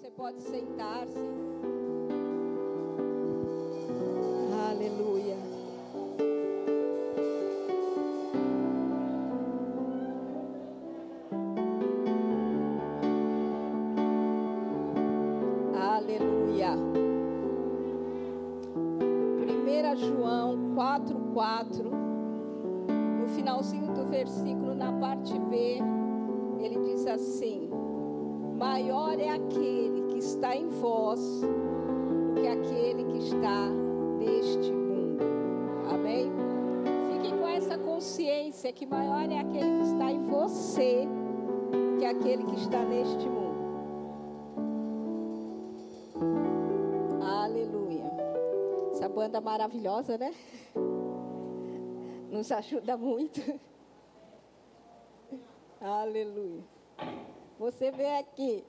[0.00, 1.18] Você pode sentar-se.
[4.70, 5.36] Aleluia.
[15.76, 16.70] Aleluia.
[19.44, 21.90] 1 João 4,4.
[23.20, 25.09] No finalzinho do versículo, na parte
[30.80, 33.68] vós do que aquele que está
[34.18, 35.22] neste mundo.
[35.90, 36.32] Amém?
[37.12, 41.06] Fique com essa consciência que maior é aquele que está em você
[41.70, 43.60] do que aquele que está neste mundo.
[47.22, 48.10] Aleluia.
[48.92, 50.34] Essa banda maravilhosa, né?
[52.30, 53.40] Nos ajuda muito.
[55.80, 56.62] Aleluia.
[57.58, 58.64] Você vem aqui.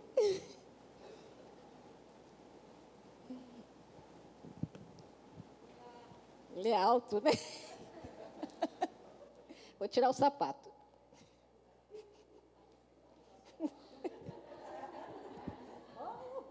[6.61, 7.31] Ele é alto, né?
[9.79, 10.69] Vou tirar o sapato.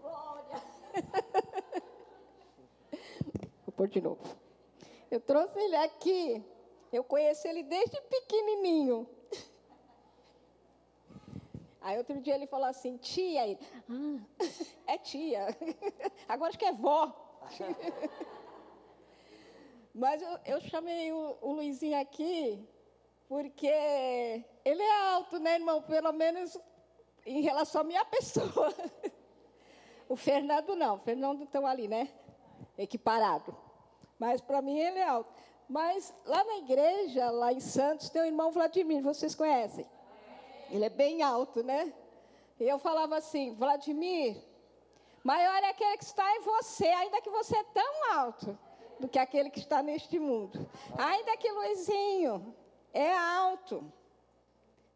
[0.01, 0.61] Glória!
[3.65, 4.21] Vou pôr de novo.
[5.09, 6.43] Eu trouxe ele aqui.
[6.91, 9.07] Eu conheço ele desde pequenininho.
[11.79, 13.57] Aí outro dia ele falou assim, tia, ele,
[13.89, 14.19] ah,
[14.87, 15.57] é tia.
[16.27, 17.15] Agora acho que é vó.
[19.93, 22.67] Mas eu, eu chamei o, o, Luizinho aqui
[23.27, 25.81] porque ele é alto, né, irmão?
[25.81, 26.57] Pelo menos
[27.25, 28.73] em relação à minha pessoa.
[30.07, 32.09] O Fernando não, o Fernando estão ali, né?
[32.77, 33.55] Equiparado.
[34.17, 35.33] Mas para mim ele é alto.
[35.67, 39.85] Mas lá na igreja, lá em Santos, tem o irmão Vladimir, vocês conhecem?
[40.69, 41.93] Ele é bem alto, né?
[42.59, 44.37] E eu falava assim, Vladimir,
[45.23, 48.57] maior é aquele que está em você, ainda que você é tão alto,
[49.01, 50.69] do que aquele que está neste mundo.
[50.97, 52.55] Ainda que Luizinho
[52.93, 53.91] é alto,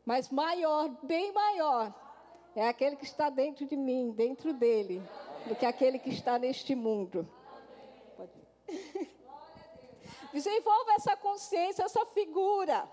[0.06, 1.94] mas maior, bem maior,
[2.56, 5.02] é aquele que está dentro de mim, dentro dele,
[5.48, 7.28] do que aquele que está neste mundo.
[10.32, 12.90] Desenvolva essa consciência, essa figura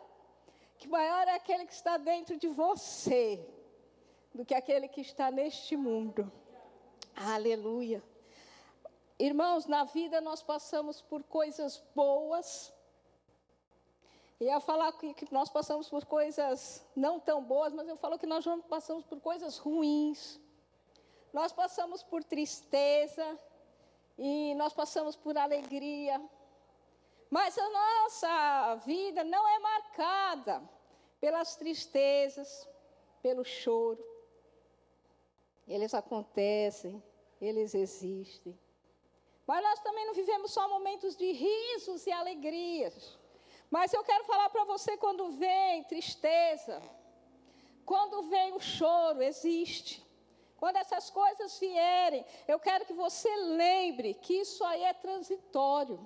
[0.79, 3.39] que maior é aquele que está dentro de você
[4.35, 6.31] do que aquele que está neste mundo.
[7.15, 8.03] Aleluia.
[9.19, 12.73] Irmãos, na vida nós passamos por coisas boas.
[14.41, 18.27] E eu falar que nós passamos por coisas não tão boas, mas eu falo que
[18.27, 20.41] nós passamos por coisas ruins.
[21.33, 23.39] Nós passamos por tristeza
[24.19, 26.21] e nós passamos por alegria.
[27.31, 30.63] Mas a nossa vida não é marcada
[31.21, 32.69] pelas tristezas,
[33.23, 34.05] pelo choro.
[35.67, 37.03] Eles acontecem,
[37.41, 38.59] eles existem.
[39.53, 43.19] Mas nós também não vivemos só momentos de risos e alegrias.
[43.71, 46.81] Mas eu quero falar para você quando vem tristeza,
[47.85, 49.95] quando vem o choro, existe.
[50.61, 56.01] Quando essas coisas vierem, eu quero que você lembre que isso aí é transitório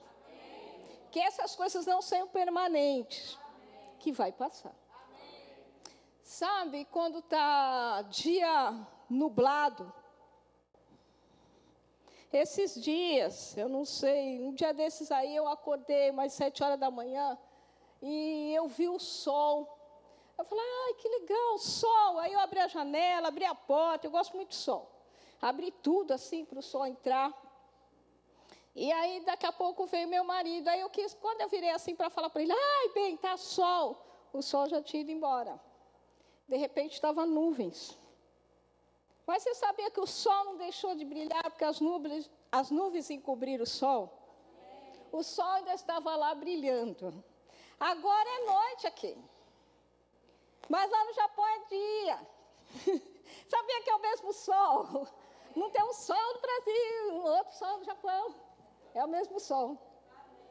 [1.17, 3.39] que essas coisas não sejam permanentes,
[3.99, 4.75] que vai passar.
[6.23, 9.91] Sabe, quando está dia nublado,
[12.37, 16.91] esses dias, eu não sei, um dia desses aí eu acordei mais sete horas da
[16.91, 17.39] manhã
[18.03, 19.73] e eu vi o sol.
[20.39, 22.19] Eu falei, ai, que legal, sol.
[22.19, 24.91] Aí eu abri a janela, abri a porta, eu gosto muito de sol.
[25.41, 27.35] Abri tudo assim para o sol entrar.
[28.75, 30.69] E aí, daqui a pouco veio meu marido.
[30.69, 33.97] Aí eu quis, quando eu virei assim para falar para ele, ai, bem, tá sol.
[34.33, 35.59] O sol já tinha ido embora.
[36.47, 37.99] De repente estava nuvens.
[39.27, 43.11] Mas você sabia que o sol não deixou de brilhar porque as nuvens, as nuvens
[43.11, 44.13] encobriram o sol?
[45.11, 47.25] O sol ainda estava lá brilhando.
[47.79, 49.19] Agora é noite aqui.
[50.69, 52.29] Mas lá no Japão é dia.
[53.49, 55.09] Sabia que é o mesmo sol?
[55.55, 58.35] Não tem um sol no Brasil, outro sol no Japão.
[58.95, 59.79] É o mesmo sol.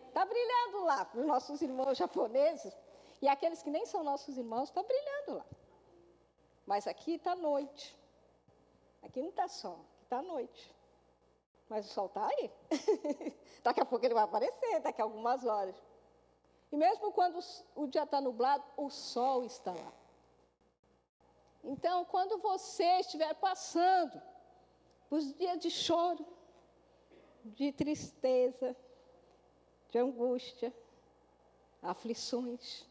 [0.07, 2.73] Está brilhando lá para os nossos irmãos japoneses.
[3.21, 5.45] E aqueles que nem são nossos irmãos, está brilhando lá.
[6.65, 7.97] Mas aqui está noite.
[9.05, 10.75] Aqui não está sol, aqui está noite.
[11.69, 12.51] Mas o sol está aí.
[13.63, 15.75] daqui a pouco ele vai aparecer, daqui a algumas horas.
[16.71, 17.39] E mesmo quando
[17.75, 19.93] o dia está nublado, o sol está lá.
[21.63, 24.21] Então, quando você estiver passando
[25.09, 26.25] os dias de choro,
[27.43, 28.75] de tristeza,
[29.89, 30.73] de angústia,
[31.81, 32.85] aflições,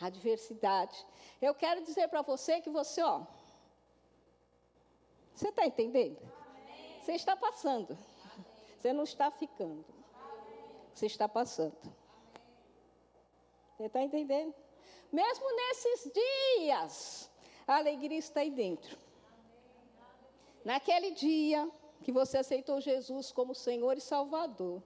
[0.00, 1.04] adversidade.
[1.40, 3.26] Eu quero dizer para você que você, ó,
[5.36, 6.18] você está entendendo?
[7.02, 7.96] Você está passando.
[8.78, 9.84] Você não está ficando.
[10.94, 11.76] Você está passando.
[13.76, 14.54] Você está entendendo?
[15.12, 17.30] Mesmo nesses dias,
[17.68, 18.96] a alegria está aí dentro.
[20.64, 21.70] Naquele dia
[22.02, 24.82] que você aceitou Jesus como Senhor e Salvador,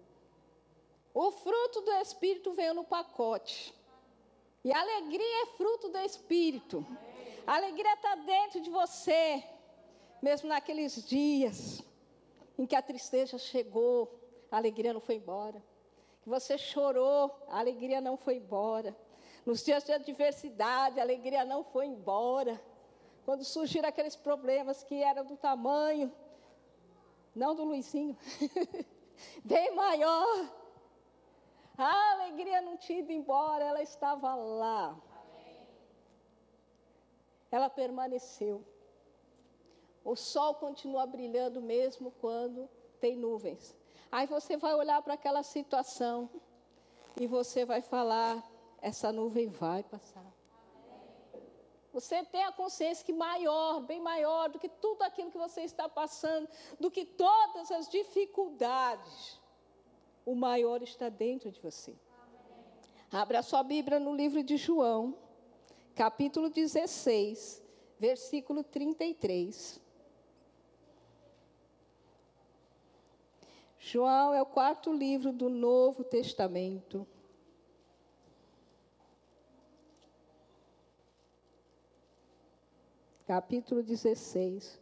[1.15, 3.73] o fruto do Espírito veio no pacote.
[4.65, 6.85] E a alegria é fruto do Espírito.
[7.47, 9.45] A alegria está dentro de você,
[10.23, 11.83] mesmo naqueles dias
[12.59, 14.21] em que a tristeza chegou,
[14.51, 15.63] a alegria não foi embora.
[16.23, 18.95] Que você chorou, a alegria não foi embora.
[19.47, 22.61] Nos dias de adversidade, a alegria não foi embora.
[23.25, 26.13] Quando surgiram aqueles problemas que eram do tamanho,
[27.35, 28.17] não do Luizinho,
[29.43, 30.51] bem maior.
[31.79, 35.01] A alegria não tinha ido embora, ela estava lá.
[37.51, 38.63] Ela permaneceu.
[40.05, 42.69] O sol continua brilhando mesmo quando
[43.01, 43.77] tem nuvens.
[44.11, 46.29] Aí você vai olhar para aquela situação
[47.19, 48.43] e você vai falar:
[48.81, 50.27] essa nuvem vai passar.
[51.93, 55.89] Você tem a consciência que maior, bem maior do que tudo aquilo que você está
[55.89, 56.49] passando,
[56.79, 59.41] do que todas as dificuldades,
[60.25, 61.95] o maior está dentro de você.
[63.11, 65.17] Abra a sua Bíblia no livro de João,
[65.97, 67.61] capítulo 16,
[67.99, 69.81] versículo 33.
[73.83, 77.07] João é o quarto livro do Novo Testamento.
[83.27, 84.79] Capítulo 16.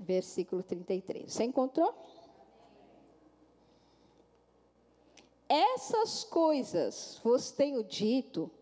[0.00, 1.32] Versículo 33.
[1.32, 1.94] Você encontrou?
[5.48, 8.57] Essas coisas vos tenho dito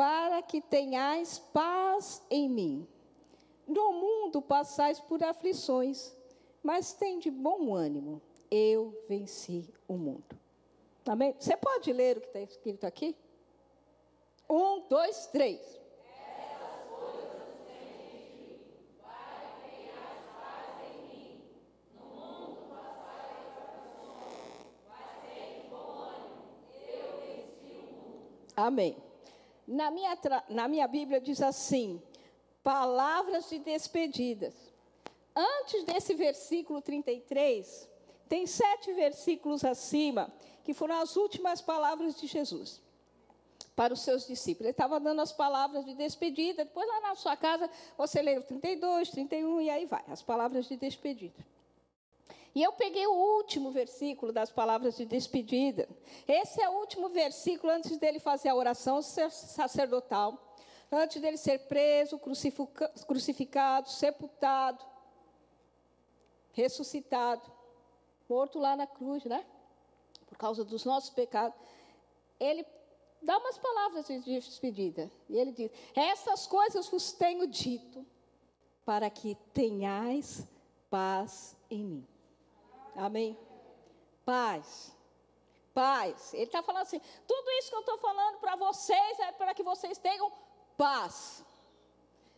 [0.00, 2.88] para que tenhais paz em mim.
[3.68, 6.16] No mundo passais por aflições,
[6.62, 8.22] mas tem de bom ânimo.
[8.50, 10.24] Eu venci o mundo.
[11.06, 11.36] Amém?
[11.38, 13.14] Você pode ler o que está escrito aqui?
[14.48, 15.78] Um, dois, três.
[28.56, 29.09] Amém.
[29.70, 30.18] Na minha,
[30.48, 32.02] na minha Bíblia diz assim:
[32.60, 34.52] palavras de despedidas.
[35.34, 37.88] Antes desse versículo 33,
[38.28, 40.32] tem sete versículos acima,
[40.64, 42.82] que foram as últimas palavras de Jesus
[43.76, 44.62] para os seus discípulos.
[44.62, 46.64] Ele estava dando as palavras de despedida.
[46.64, 50.66] Depois, lá na sua casa, você lê o 32, 31 e aí vai, as palavras
[50.66, 51.46] de despedida.
[52.54, 55.88] E eu peguei o último versículo das palavras de despedida.
[56.26, 60.56] Esse é o último versículo antes dele fazer a oração sacerdotal,
[60.90, 62.20] antes dele ser preso,
[63.06, 64.84] crucificado, sepultado,
[66.52, 67.50] ressuscitado,
[68.28, 69.44] morto lá na cruz, né?
[70.26, 71.56] Por causa dos nossos pecados.
[72.38, 72.66] Ele
[73.22, 75.10] dá umas palavras de despedida.
[75.28, 78.04] E ele diz: Essas coisas vos tenho dito,
[78.84, 80.48] para que tenhais
[80.88, 82.06] paz em mim.
[82.96, 83.38] Amém?
[84.24, 84.92] Paz.
[85.74, 86.34] Paz.
[86.34, 89.62] Ele está falando assim: tudo isso que eu estou falando para vocês é para que
[89.62, 90.32] vocês tenham
[90.76, 91.44] paz.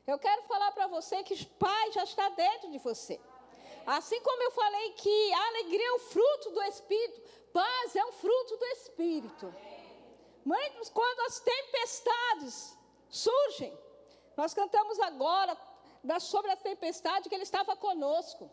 [0.06, 3.20] Eu quero falar para você que paz já está dentro de você.
[3.86, 7.20] Assim como eu falei que a alegria é o fruto do Espírito,
[7.52, 9.54] paz é um fruto do Espírito.
[10.44, 12.76] Mas quando as tempestades
[13.08, 13.76] surgem,
[14.36, 15.56] nós cantamos agora
[16.20, 18.50] sobre a tempestade que Ele estava conosco.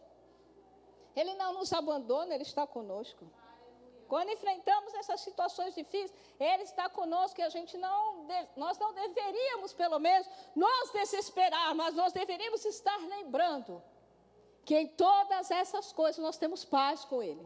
[1.20, 3.24] Ele não nos abandona, Ele está conosco.
[4.08, 9.74] Quando enfrentamos essas situações difíceis, Ele está conosco e a gente não, nós não deveríamos,
[9.74, 13.84] pelo menos, nos desesperar, mas nós deveríamos estar lembrando
[14.66, 17.46] que em todas essas coisas nós temos paz com Ele.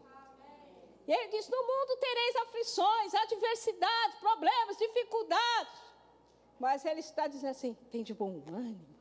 [1.08, 5.82] E Ele diz: No mundo tereis aflições, adversidades, problemas, dificuldades.
[6.60, 8.93] Mas Ele está dizendo assim: tem de bom ânimo.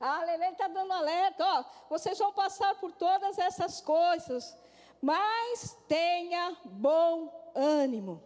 [0.00, 4.56] A Lelê está dando alerta, ó, vocês vão passar por todas essas coisas,
[5.02, 8.22] mas tenha bom ânimo.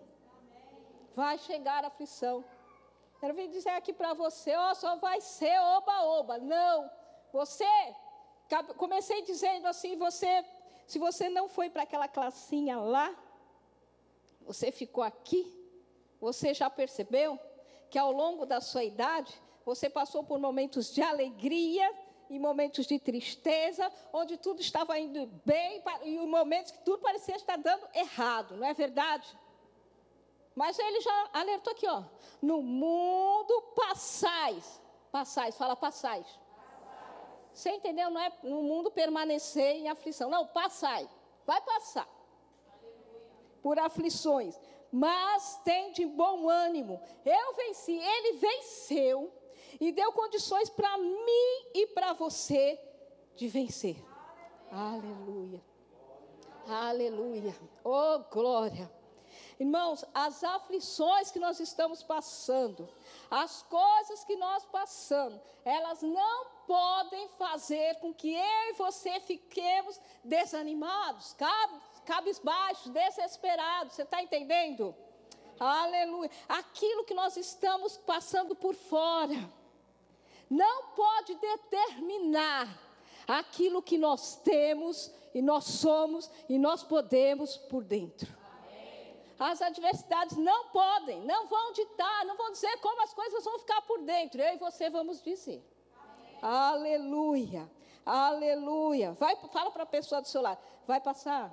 [1.15, 2.45] Vai chegar a aflição.
[3.23, 6.39] Eu vim dizer aqui para você, ó, só vai ser oba-oba.
[6.39, 6.91] Não,
[7.33, 7.65] você,
[8.77, 10.45] comecei dizendo assim, você,
[10.87, 13.15] se você não foi para aquela classinha lá,
[14.43, 15.43] você ficou aqui,
[16.21, 17.39] você já percebeu
[17.89, 21.93] que ao longo da sua idade, você passou por momentos de alegria
[22.29, 27.57] e momentos de tristeza, onde tudo estava indo bem, e momentos que tudo parecia estar
[27.57, 29.39] dando errado, não é verdade?
[30.55, 32.05] Mas ele já alertou aqui, ó.
[32.41, 34.81] No mundo passais.
[35.11, 36.27] Passais, fala passais.
[37.53, 38.11] Você entendeu?
[38.11, 40.31] Não é no mundo permanecer em aflição.
[40.31, 41.09] Não, passai.
[41.47, 42.09] Vai passar.
[43.63, 44.59] Por aflições.
[44.91, 47.01] Mas tem de bom ânimo.
[47.25, 47.93] Eu venci.
[47.93, 49.33] Ele venceu.
[49.81, 52.79] E deu condições para mim e para você
[53.37, 53.97] de vencer.
[54.71, 55.63] Aleluia.
[56.67, 57.55] Aleluia.
[57.85, 58.91] Oh, glória.
[59.59, 62.89] Irmãos, as aflições que nós estamos passando,
[63.31, 70.01] as coisas que nós passamos, elas não podem fazer com que eu e você fiquemos
[70.25, 71.37] desanimados,
[72.05, 73.95] cabisbaixos, desesperados.
[73.95, 74.95] Você está entendendo?
[75.59, 76.31] Aleluia.
[76.49, 79.62] Aquilo que nós estamos passando por fora
[80.53, 82.69] não pode determinar
[83.27, 88.31] aquilo que nós temos e nós somos e nós podemos por dentro.
[89.39, 93.81] As adversidades não podem, não vão ditar, não vão dizer como as coisas vão ficar
[93.83, 94.41] por dentro.
[94.43, 95.65] Eu e você vamos dizer.
[95.97, 96.39] Amém.
[96.43, 97.71] Aleluia.
[98.05, 99.13] Aleluia.
[99.13, 100.61] Vai, fala para a pessoa do seu lado.
[100.87, 101.53] Vai passar?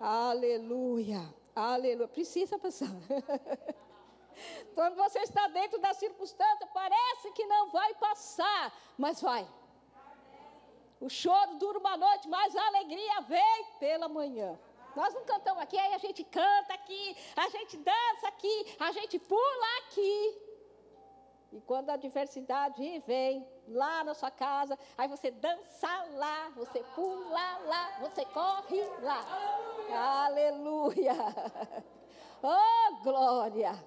[0.00, 1.32] Aleluia.
[1.54, 2.08] Aleluia.
[2.08, 2.90] Precisa passar.
[4.74, 9.46] Quando você está dentro da circunstância, parece que não vai passar, mas vai.
[11.00, 14.58] O choro dura uma noite, mas a alegria vem pela manhã.
[14.94, 19.18] Nós não cantamos aqui, aí a gente canta aqui, a gente dança aqui, a gente
[19.18, 20.50] pula aqui.
[21.52, 27.58] E quando a adversidade vem lá na sua casa, aí você dança lá, você pula
[27.66, 30.26] lá, você corre lá.
[30.26, 31.14] Aleluia!
[32.42, 33.78] Oh, glória!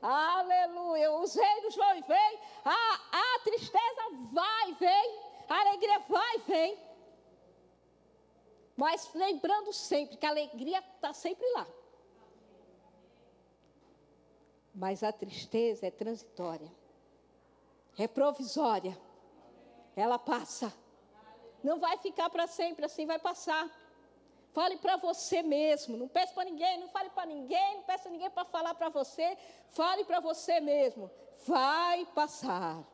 [0.00, 1.12] Aleluia!
[1.12, 4.02] Os reinos vão e vêm, a, a tristeza
[4.32, 6.88] vai e vem, a alegria vai e vem.
[8.76, 11.66] Mas lembrando sempre que a alegria está sempre lá.
[14.72, 16.70] Mas a tristeza é transitória,
[17.98, 18.96] é provisória,
[19.96, 20.72] ela passa.
[21.64, 23.68] Não vai ficar para sempre assim, vai passar.
[24.58, 28.28] Fale para você mesmo, não peça para ninguém, não fale para ninguém, não peça ninguém
[28.28, 29.38] para falar para você.
[29.68, 31.08] Fale para você mesmo,
[31.46, 32.84] vai passar.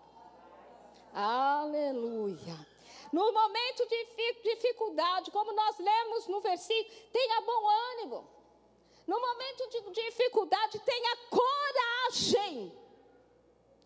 [1.15, 2.55] Aleluia.
[3.11, 8.29] No momento de dificuldade, como nós lemos no versículo, tenha bom ânimo.
[9.07, 12.79] No momento de dificuldade, tenha coragem.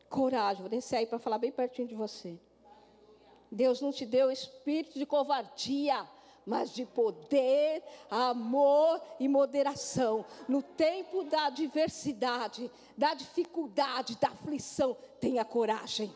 [0.08, 2.40] Coragem, vou descer aí para falar bem pertinho de você.
[3.52, 6.04] Deus não te deu espírito de covardia,
[6.48, 10.24] mas de poder, amor e moderação.
[10.48, 16.10] No tempo da adversidade, da dificuldade, da aflição, tenha coragem,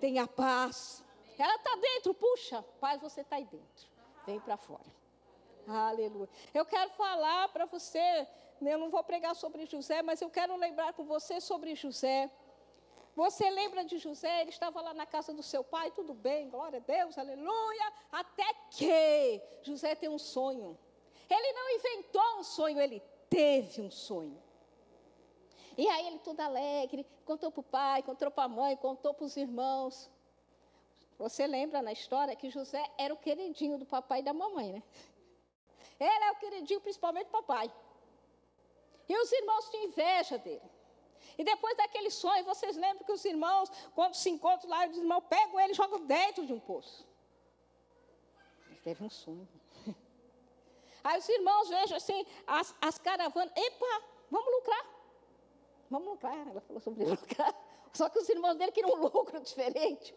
[0.00, 1.04] tenha paz,
[1.38, 3.88] ela está dentro, puxa, paz, você está aí dentro.
[4.26, 4.84] Vem para fora.
[5.66, 6.28] Aleluia.
[6.52, 8.26] Eu quero falar para você,
[8.60, 12.30] né, eu não vou pregar sobre José, mas eu quero lembrar com você sobre José.
[13.14, 14.40] Você lembra de José?
[14.40, 17.92] Ele estava lá na casa do seu pai, tudo bem, glória a Deus, aleluia.
[18.10, 20.76] Até que José tem um sonho.
[21.30, 24.42] Ele não inventou um sonho, ele teve um sonho.
[25.76, 29.24] E aí ele todo alegre, contou para o pai, contou para a mãe, contou para
[29.24, 30.10] os irmãos.
[31.18, 34.82] Você lembra na história que José era o queridinho do papai e da mamãe, né?
[35.98, 37.72] Ele é o queridinho principalmente do papai.
[39.08, 40.73] E os irmãos tinham inveja dele.
[41.36, 45.24] E depois daquele sonho, vocês lembram que os irmãos, quando se encontram lá, os irmãos
[45.28, 47.06] pegam ele e jogam dentro de um poço.
[48.68, 49.48] Ele teve um sonho.
[51.02, 54.86] Aí os irmãos vejam assim, as, as caravanas, epa, vamos lucrar.
[55.90, 56.48] Vamos lucrar.
[56.48, 57.54] Ela falou sobre lucrar.
[57.92, 60.14] Só que os irmãos dele queriam um lucro diferente.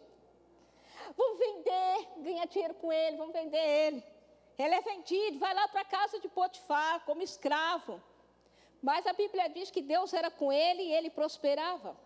[1.16, 4.04] Vamos vender, ganhar dinheiro com ele, vamos vender ele.
[4.58, 8.02] Ele é vendido, vai lá para a casa de Potifar como escravo.
[8.82, 11.96] Mas a Bíblia diz que Deus era com ele e ele prosperava.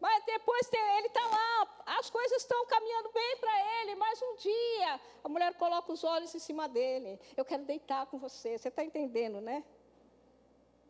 [0.00, 5.00] Mas depois ele está lá, as coisas estão caminhando bem para ele, mas um dia
[5.22, 7.20] a mulher coloca os olhos em cima dele.
[7.36, 9.62] Eu quero deitar com você, você está entendendo, né?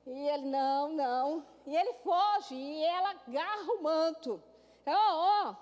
[0.07, 1.47] E ele, não, não.
[1.67, 4.43] E ele foge, e ela agarra o manto.
[4.87, 5.57] Ó, oh,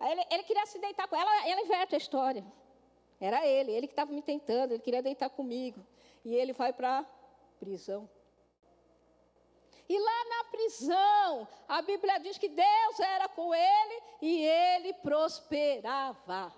[0.00, 2.44] oh, ele, ele queria se deitar com ela, ela inverte a história.
[3.20, 5.84] Era ele, ele que estava me tentando, ele queria deitar comigo.
[6.24, 7.04] E ele vai para
[7.58, 8.08] prisão.
[9.88, 16.52] E lá na prisão, a Bíblia diz que Deus era com ele e ele prosperava.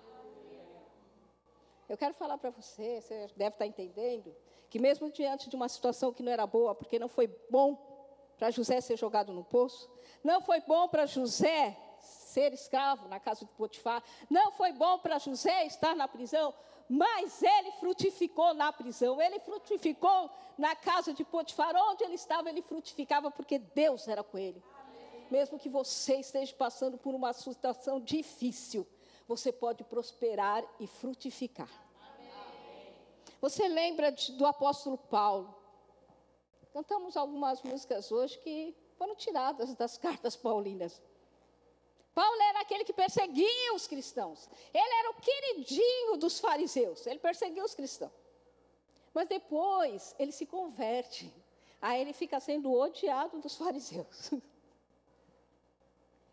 [1.89, 4.35] Eu quero falar para você, você deve estar entendendo,
[4.69, 7.75] que mesmo diante de uma situação que não era boa, porque não foi bom
[8.37, 9.89] para José ser jogado no poço,
[10.23, 11.77] não foi bom para José
[12.37, 16.53] ser escravo na casa de Potifar, não foi bom para José estar na prisão,
[16.87, 22.61] mas ele frutificou na prisão, ele frutificou na casa de Potifar, onde ele estava, ele
[22.61, 24.63] frutificava porque Deus era com ele.
[25.31, 28.87] Mesmo que você esteja passando por uma situação difícil,
[29.27, 31.71] você pode prosperar e frutificar.
[33.41, 35.55] Você lembra de, do apóstolo Paulo?
[36.71, 41.01] Cantamos algumas músicas hoje que foram tiradas das cartas paulinas.
[42.17, 44.49] Paulo era aquele que perseguia os cristãos.
[44.73, 47.05] Ele era o queridinho dos fariseus.
[47.05, 48.11] Ele perseguia os cristãos.
[49.13, 51.31] Mas depois ele se converte.
[51.79, 54.31] Aí ele fica sendo odiado dos fariseus.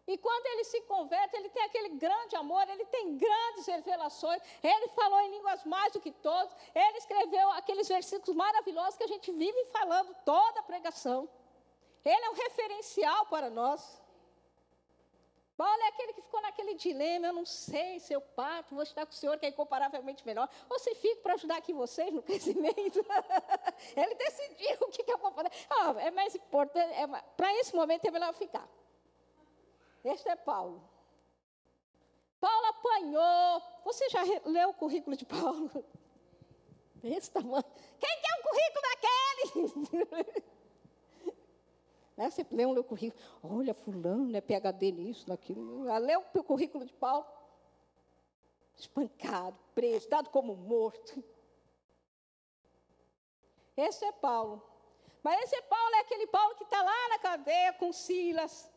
[0.07, 4.89] E quando ele se converte, ele tem aquele grande amor, ele tem grandes revelações, ele
[4.89, 9.33] falou em línguas mais do que todos, ele escreveu aqueles versículos maravilhosos que a gente
[9.33, 11.27] vive falando toda a pregação.
[12.05, 14.04] Ele é um referencial para nós.
[15.57, 19.07] Paulo é aquele que ficou naquele dilema, eu não sei se eu parto, vou estar
[19.07, 22.23] com o senhor que é incomparavelmente melhor, ou se fico para ajudar aqui vocês no
[22.25, 23.05] crescimento.
[23.97, 25.51] ele decidiu o que, que eu vou fazer.
[25.71, 27.07] Ah, é mais importante, é,
[27.37, 28.69] para esse momento é melhor ficar.
[30.05, 30.83] Este é Paulo.
[32.41, 33.63] Paulo apanhou.
[33.85, 35.71] Você já leu o currículo de Paulo?
[36.97, 37.65] Desse tamanho.
[37.99, 40.45] Quem quer o currículo daquele?
[42.17, 42.31] né?
[42.31, 43.23] Você lê um currículo.
[43.43, 45.85] Olha, fulano é PHD nisso, naquilo.
[45.99, 47.27] Lê o currículo de Paulo.
[48.77, 51.23] Espancado, preso, dado como morto.
[53.77, 54.63] Esse é Paulo.
[55.23, 58.71] Mas esse Paulo é aquele Paulo que está lá na cadeia com Silas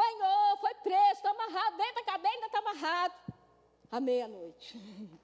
[0.00, 3.14] apanhou, foi preso, está amarrado, dentro da cadeia ainda está amarrado.
[3.90, 4.78] À meia-noite.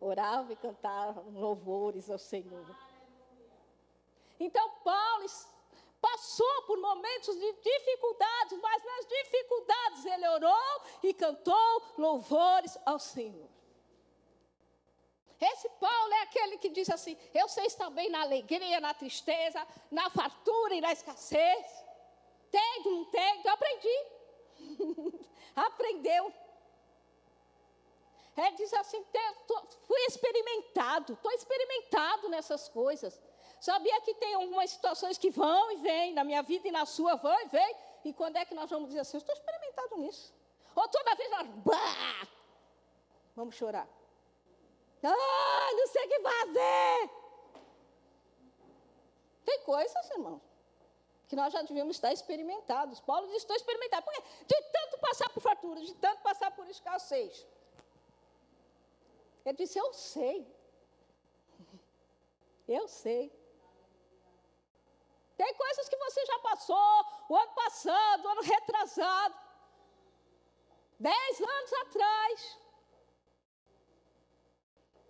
[0.00, 2.66] Orava e cantava louvores ao Senhor.
[4.40, 5.24] Então, Paulo
[6.02, 13.48] passou por momentos de dificuldades, mas nas dificuldades ele orou e cantou louvores ao Senhor.
[15.40, 19.66] Esse Paulo é aquele que diz assim: Eu sei estar bem na alegria, na tristeza,
[19.90, 21.66] na fartura e na escassez.
[22.50, 23.98] Tenho, não tenho, aprendi.
[25.56, 26.32] Aprendeu.
[28.36, 29.04] Ele diz assim:
[29.86, 33.20] fui experimentado, estou experimentado nessas coisas.
[33.62, 37.14] Sabia que tem algumas situações que vão e vêm, na minha vida e na sua
[37.14, 37.76] vão e vêm.
[38.04, 40.34] E quando é que nós vamos dizer assim, estou experimentado nisso?
[40.74, 42.28] Ou toda vez nós, bah,
[43.36, 43.88] vamos chorar.
[45.04, 47.10] Ah, não sei o que fazer.
[49.44, 50.42] Tem coisas, irmãos,
[51.28, 52.98] que nós já devíamos estar experimentados.
[52.98, 54.04] Paulo diz: estou experimentado.
[54.04, 54.22] Por quê?
[54.44, 57.46] De tanto passar por fartura, de tanto passar por escassez.
[59.44, 60.52] Ele disse: Eu sei.
[62.66, 63.41] Eu sei.
[65.36, 69.34] Tem coisas que você já passou, o ano passado, o ano retrasado,
[70.98, 72.58] dez anos atrás.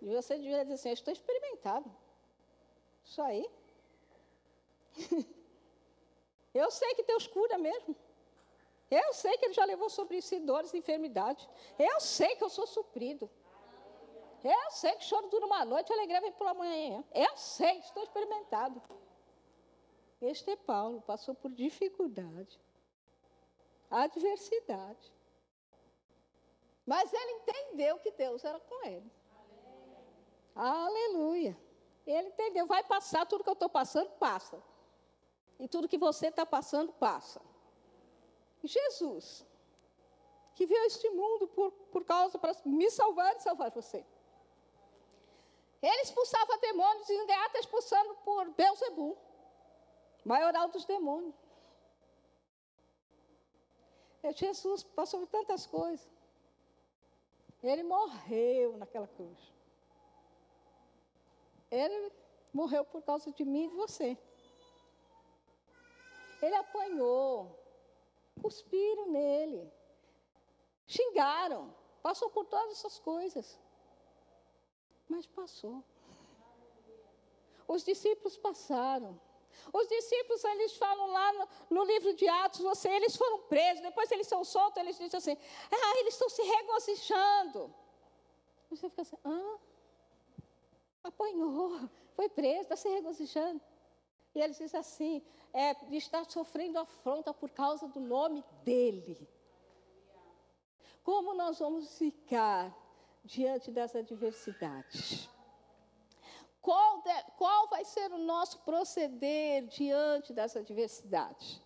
[0.01, 1.95] E você devia dizer assim: Eu estou experimentado.
[3.05, 3.49] Isso aí.
[6.55, 7.97] Eu sei que Deus cura mesmo.
[8.91, 11.49] Eu sei que Ele já levou sobre si dores e enfermidades.
[11.79, 13.31] Eu sei que eu sou suprido.
[14.45, 17.03] Eu sei que choro dura uma noite e alegria vem pela manhã.
[17.15, 18.83] Eu sei, estou experimentado.
[20.23, 22.61] Este é Paulo, passou por dificuldade,
[23.91, 25.13] adversidade.
[26.87, 29.13] Mas ele entendeu que Deus era com ele.
[30.55, 31.59] Aleluia.
[32.07, 34.63] Ele entendeu, vai passar tudo que eu estou passando, passa.
[35.59, 37.41] E tudo que você está passando, passa.
[38.63, 39.45] Jesus,
[40.55, 44.07] que veio a este mundo por, por causa, para me salvar e salvar você.
[45.83, 49.19] Ele expulsava demônios e ainda está expulsando por Beuzebu,
[50.25, 51.35] maioral dos demônios.
[54.37, 56.09] Jesus passou por tantas coisas.
[57.63, 59.53] Ele morreu naquela cruz.
[61.71, 62.13] Ele
[62.53, 64.19] morreu por causa de mim e de você.
[66.41, 67.59] Ele apanhou,
[68.41, 69.73] cuspiram nele,
[70.87, 73.59] xingaram, passou por todas essas coisas.
[75.09, 75.85] Mas passou.
[77.67, 79.21] Os discípulos passaram.
[79.73, 84.11] Os discípulos, eles falam lá no, no, livro de Atos, você, eles foram presos, depois
[84.11, 85.37] eles são soltos, eles dizem assim,
[85.71, 87.75] ah, eles estão se regozijando.
[88.71, 89.59] Você fica assim, ah,
[91.05, 93.61] apanhou, foi preso, está se regozijando.
[94.35, 99.29] E ele diz assim: é, está sofrendo afronta por causa do nome dele.
[101.05, 102.75] Como nós vamos ficar
[103.25, 105.29] diante dessa adversidade?
[106.63, 111.61] Qual, de, qual vai ser o nosso proceder diante dessa adversidade?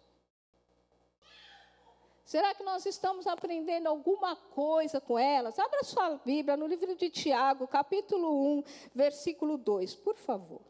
[2.24, 5.58] Será que nós estamos aprendendo alguma coisa com elas?
[5.58, 10.62] Abra sua Bíblia no livro de Tiago, capítulo 1, versículo 2, por favor.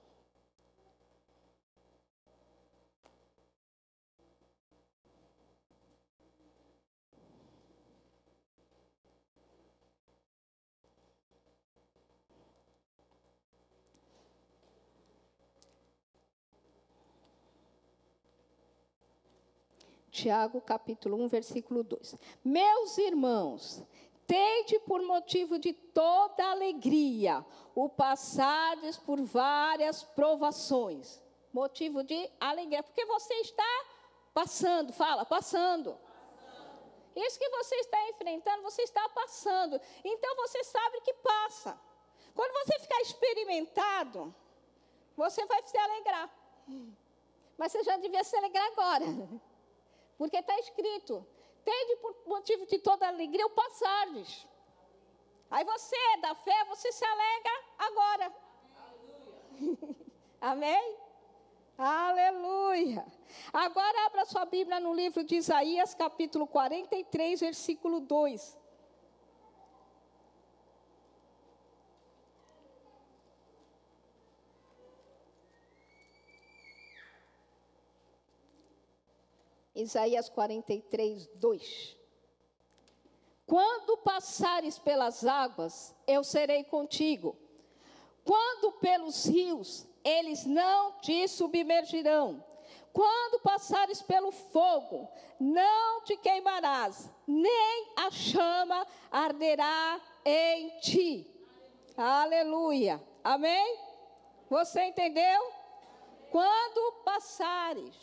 [20.17, 22.17] Tiago, capítulo 1, versículo 2.
[22.43, 23.83] Meus irmãos,
[24.27, 31.21] tende por motivo de toda alegria o passardes por várias provações.
[31.53, 33.85] Motivo de alegria, porque você está
[34.33, 35.99] passando, fala, passando.
[37.15, 39.79] Isso que você está enfrentando, você está passando.
[40.03, 41.79] Então você sabe que passa.
[42.35, 44.35] Quando você ficar experimentado,
[45.15, 46.31] você vai se alegrar.
[47.59, 49.05] Mas você já devia se alegrar agora.
[50.19, 51.27] Porque está escrito:
[51.65, 54.47] tende por motivo de toda alegria o passardes.
[55.51, 58.35] Aí você é da fé, você se alegra agora.
[60.41, 60.97] Amém?
[61.79, 63.05] Aleluia.
[63.53, 68.59] Agora abra sua Bíblia no livro de Isaías, capítulo 43, versículo 2.
[79.77, 81.97] Isaías 43, 2.
[83.47, 87.37] Quando passares pelas águas, eu serei contigo.
[88.25, 92.43] Quando pelos rios, eles não te submergirão.
[92.93, 95.07] Quando passares pelo fogo,
[95.39, 101.31] não te queimarás, nem a chama arderá em ti.
[101.95, 103.01] Aleluia.
[103.23, 103.79] Amém?
[104.49, 105.53] Você entendeu?
[106.31, 107.95] Quando passares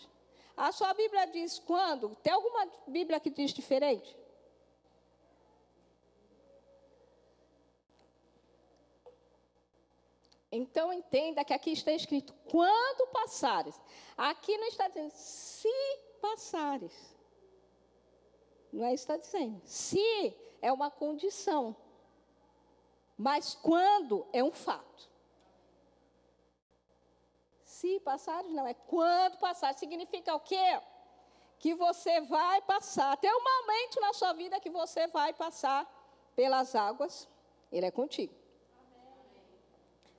[0.56, 2.16] a sua Bíblia diz quando?
[2.18, 4.16] Tem alguma Bíblia que diz diferente?
[10.52, 13.76] Então entenda que aqui está escrito quando passares.
[14.16, 16.94] Aqui não está dizendo se passares.
[18.72, 19.60] Não é isso que está dizendo.
[19.66, 21.76] Se é uma condição.
[23.18, 25.10] Mas quando é um fato
[27.84, 29.74] se passares, não, é quando passar.
[29.74, 30.82] Significa o quê?
[31.60, 33.18] Que você vai passar.
[33.18, 35.82] Tem um momento na sua vida que você vai passar
[36.34, 37.28] pelas águas,
[37.70, 38.34] ele é contigo.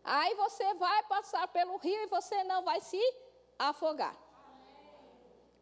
[0.04, 3.02] Aí você vai passar pelo rio e você não vai se
[3.58, 4.14] afogar.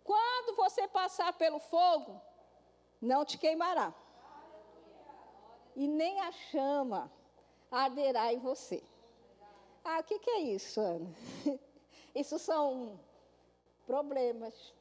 [0.02, 2.20] Quando você passar pelo fogo,
[3.00, 3.94] não te queimará.
[5.76, 7.10] E nem a chama
[7.70, 8.82] arderá em você.
[9.84, 11.14] Ah, o que, que é isso, Ana?
[12.14, 13.00] Isso são
[13.86, 14.74] problemas,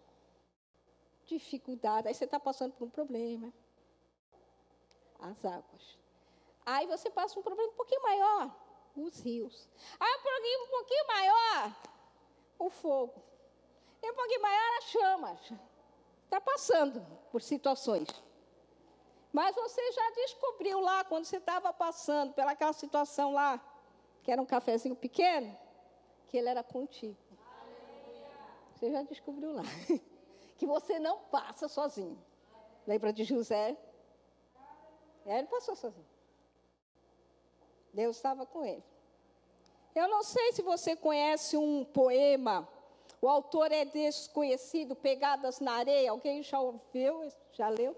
[1.26, 2.08] dificuldades.
[2.08, 3.54] Aí você está passando por um problema.
[5.20, 5.98] As águas.
[6.65, 8.56] Aí você passa um problema um pouquinho maior,
[8.96, 9.67] os rios.
[10.00, 11.76] Aí um problema um pouquinho maior,
[12.60, 13.24] o fogo.
[14.02, 15.39] E um pouquinho maior, as chamas.
[16.24, 18.08] Está passando por situações.
[19.32, 23.62] Mas você já descobriu lá, quando você estava passando pelaquela situação lá,
[24.24, 25.58] que era um cafezinho pequeno,
[26.32, 27.17] que ele era contigo.
[28.74, 29.63] Você já descobriu lá.
[30.58, 32.17] que você não passa sozinho.
[32.88, 33.78] Lembra de José?
[35.26, 36.08] É, ele passou sozinho.
[37.94, 38.84] Deus estava com ele.
[39.94, 42.65] Eu não sei se você conhece um poema.
[43.22, 46.12] O autor é desconhecido, Pegadas na Areia.
[46.12, 47.30] Alguém já ouviu?
[47.52, 47.96] Já leu?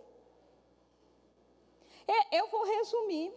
[2.08, 3.32] É, eu vou resumir.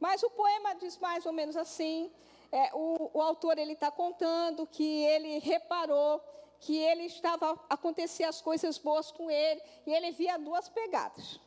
[0.00, 2.12] Mas o poema diz mais ou menos assim:
[2.52, 6.22] é, o, o autor ele está contando que ele reparou
[6.60, 11.38] que ele estava acontecer as coisas boas com ele e ele via duas pegadas,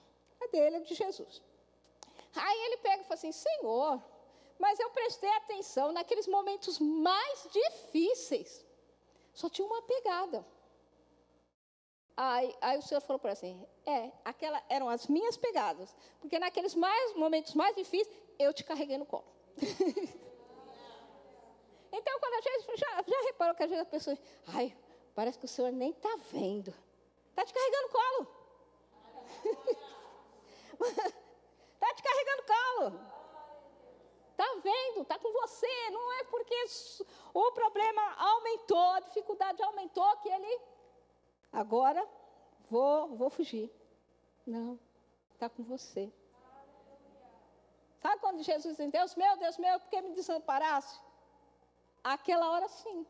[0.42, 1.42] a dele e a de Jesus.
[2.36, 4.02] Aí ele pega e fala assim: Senhor,
[4.58, 8.66] mas eu prestei atenção naqueles momentos mais difíceis,
[9.34, 10.46] só tinha uma pegada.
[12.16, 16.76] Aí, aí o Senhor falou para assim: É, aquela eram as minhas pegadas, porque naqueles
[16.76, 19.26] mais, momentos mais difíceis eu te carreguei no colo.
[21.91, 24.75] Então, quando a gente já, já reparou que às vezes a pessoa, ai,
[25.15, 26.73] parece que o senhor nem está vendo.
[27.30, 28.28] Está te carregando colo.
[31.73, 33.19] Está te carregando colo.
[34.32, 35.89] Está vendo, está com você.
[35.89, 36.56] Não é porque
[37.34, 40.62] o problema aumentou, a dificuldade aumentou, que ele
[41.52, 42.08] agora
[42.69, 43.69] vou, vou fugir.
[44.45, 44.80] Não,
[45.34, 46.12] está com você.
[48.02, 51.09] Sabe quando Jesus diz, Deus meu, Deus meu, por que me desamparaste?
[52.15, 53.06] Aquela hora sim.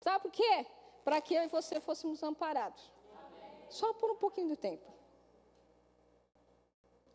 [0.00, 0.66] Sabe por quê?
[1.04, 2.90] Para que eu e você fôssemos amparados.
[3.12, 3.66] Amém.
[3.68, 4.88] Só por um pouquinho de tempo.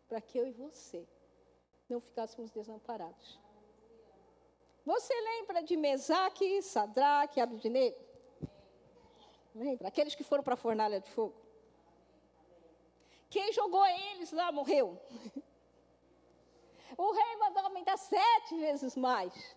[0.08, 1.04] para que eu e você
[1.88, 3.40] não ficássemos desamparados.
[4.84, 7.96] Você lembra de Mesaque, Sadraque, Abednego?
[9.52, 9.88] Lembra?
[9.88, 11.34] Aqueles que foram para a fornalha de fogo.
[13.28, 15.00] Quem jogou eles lá morreu.
[16.96, 19.55] O rei mandou aumentar sete vezes mais.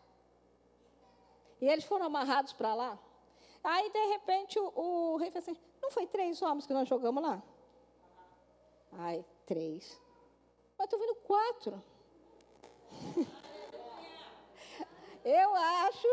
[1.62, 2.98] E eles foram amarrados para lá.
[3.64, 7.22] Aí, de repente, o, o, rei falou assim: Não foi três homens que nós jogamos
[7.22, 7.44] lá?
[8.94, 10.02] Ai, três.
[10.78, 11.84] Mas estou vendo quatro.
[15.24, 16.08] Eu acho.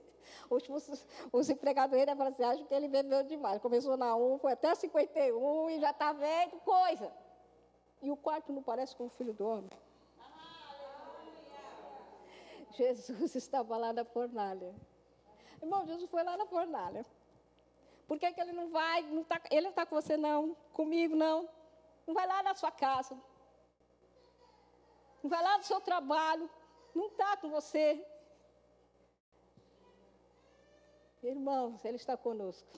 [0.50, 3.62] Os, os empregados dele falaram assim: acho que ele bebeu demais.
[3.62, 7.10] Começou na 1, foi até 51 e já está vendo coisa.
[8.02, 9.70] E o quarto não parece com o filho do homem.
[12.76, 14.74] Jesus estava lá na fornalha.
[15.60, 17.04] Irmão, Jesus foi lá na fornalha.
[18.06, 19.02] Por que, que ele não vai?
[19.02, 20.56] Não tá, ele não está com você, não.
[20.72, 21.48] Comigo, não.
[22.06, 23.16] Não vai lá na sua casa.
[25.22, 26.50] Não vai lá no seu trabalho.
[26.94, 28.04] Não está com você.
[31.22, 32.68] Irmãos, Ele está conosco.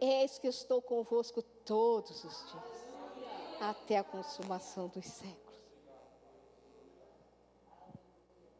[0.00, 5.49] Eis que estou convosco todos os dias, até a consumação dos séculos.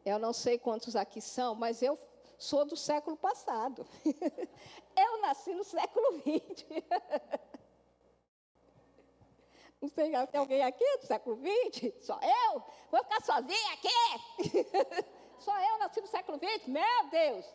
[0.05, 1.97] Eu não sei quantos aqui são, mas eu
[2.37, 3.85] sou do século passado.
[4.97, 6.65] eu nasci no século XX.
[9.81, 11.91] Não sei, tem alguém aqui do século XX?
[12.05, 12.63] Só eu?
[12.91, 14.53] Vou ficar sozinha aqui?
[15.39, 16.67] Só eu nasci no século XX?
[16.67, 17.45] Meu Deus!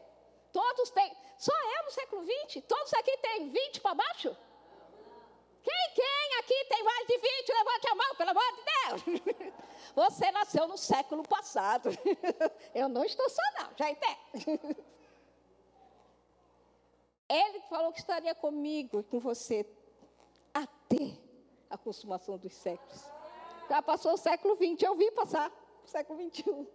[0.53, 1.17] Todos têm.
[1.39, 2.65] Só eu no século XX?
[2.67, 4.37] Todos aqui têm 20 para baixo?
[5.63, 6.16] Quem, quem
[6.47, 7.49] aqui tem mais de 20?
[7.49, 8.63] Levante a mão, pelo amor de
[9.03, 9.53] Deus.
[9.95, 11.91] Você nasceu no século passado.
[12.73, 14.61] Eu não estou só, não, já entende?
[17.29, 19.67] Ele falou que estaria comigo e com você
[20.55, 21.19] até
[21.69, 23.05] a consumação dos séculos.
[23.69, 25.51] Já passou o século XX, eu vi passar
[25.85, 26.69] o século XXI.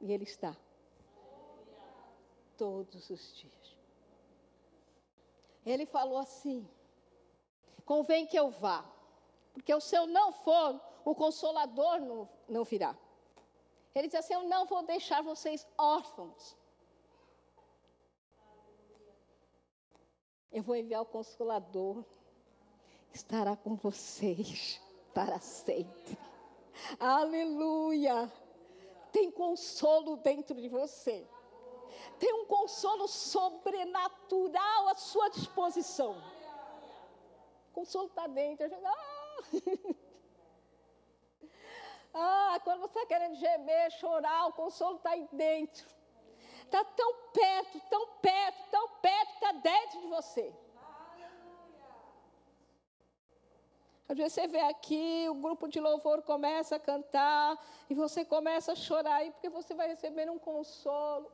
[0.00, 0.56] E Ele está
[2.56, 3.76] todos os dias.
[5.66, 6.64] Ele falou assim:
[7.90, 8.84] convém que eu vá,
[9.52, 12.96] porque se eu não for, o consolador não, não virá.
[13.92, 16.56] Ele diz assim: Eu não vou deixar vocês órfãos.
[20.52, 22.04] Eu vou enviar o consolador,
[23.12, 24.80] estará com vocês
[25.12, 26.16] para sempre.
[27.00, 28.32] Aleluia!
[29.10, 31.26] Tem consolo dentro de você.
[32.20, 36.39] Tem um consolo sobrenatural à sua disposição.
[37.70, 38.66] O consolo está dentro.
[38.84, 39.36] Ah!
[42.54, 45.86] ah, quando você está querendo gemer, chorar, o consolo está aí dentro.
[46.64, 50.54] Está tão perto, tão perto, tão perto, está dentro de você.
[54.08, 57.56] Às vezes você vê aqui, o grupo de louvor começa a cantar
[57.88, 61.30] e você começa a chorar aí porque você vai receber um consolo.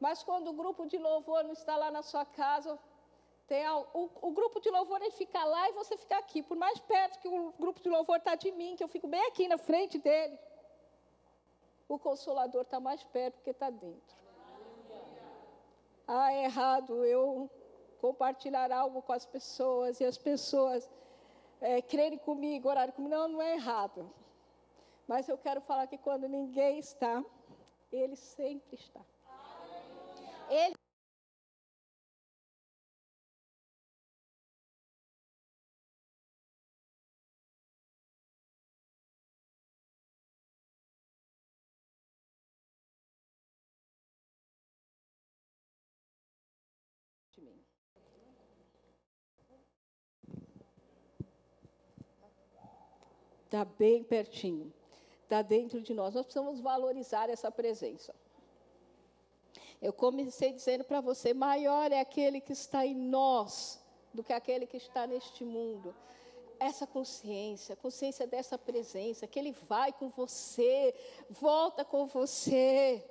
[0.00, 2.76] Mas quando o grupo de louvor não está lá na sua casa,
[3.48, 6.42] tem o, o, grupo de louvor ele fica lá e você fica aqui.
[6.42, 9.26] Por mais perto que o grupo de louvor está de mim, que eu fico bem
[9.26, 10.38] aqui na frente dele,
[11.88, 14.16] o consolador está mais perto porque está dentro.
[16.06, 17.50] Ah, é errado eu
[18.02, 20.88] compartilhar algo com as pessoas e as pessoas
[21.60, 23.14] é, crerem comigo, orarem comigo.
[23.14, 24.12] Não, não é errado.
[25.06, 27.24] Mas eu quero falar que quando ninguém está,
[27.90, 29.00] ele sempre está.
[30.50, 30.74] Ele
[53.48, 54.70] Está bem pertinho,
[55.22, 56.12] está dentro de nós.
[56.14, 58.14] Nós precisamos valorizar essa presença.
[59.80, 63.82] Eu comecei dizendo para você: maior é aquele que está em nós
[64.12, 65.94] do que aquele que está neste mundo.
[66.60, 70.94] Essa consciência, consciência dessa presença, que Ele vai com você,
[71.30, 73.02] volta com você.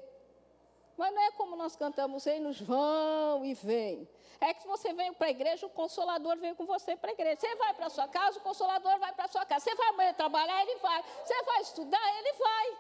[0.98, 4.10] Mas não é como nós cantamos, nos vão e vem.
[4.40, 7.14] É que se você vem para a igreja, o consolador vem com você para a
[7.14, 7.40] igreja.
[7.40, 9.64] Você vai para sua casa, o consolador vai para sua casa.
[9.64, 11.04] Você vai amanhã trabalhar, ele vai.
[11.24, 12.78] Você vai estudar, ele vai.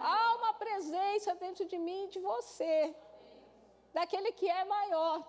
[0.00, 2.94] Há uma presença dentro de mim e de você,
[3.92, 5.24] daquele que é maior.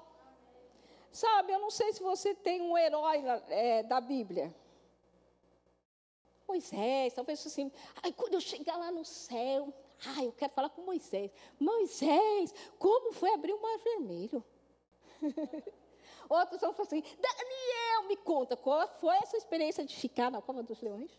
[1.11, 4.53] Sabe, eu não sei se você tem um herói é, da Bíblia.
[6.47, 9.71] Moisés, talvez assim, ai, quando eu chegar lá no céu,
[10.05, 11.31] ai, eu quero falar com Moisés.
[11.59, 14.43] Moisés, como foi abrir o mar vermelho?
[16.29, 20.63] Outros vão falar assim: Daniel, me conta, qual foi essa experiência de ficar na cova
[20.63, 21.11] dos leões?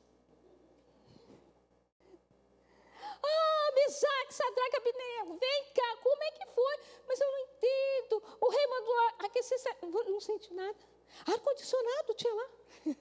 [3.22, 6.78] Ah, Mesaque, Sadraque, Abnego, vem cá, como é que foi?
[7.06, 8.22] Mas eu não entendo.
[8.40, 10.78] O rei mandou aquecer, não senti nada.
[11.26, 12.48] Ar-condicionado tinha lá.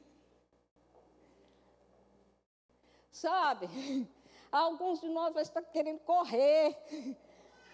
[3.12, 3.70] Sabe,
[4.60, 6.78] alguns de nós vai estar querendo correr,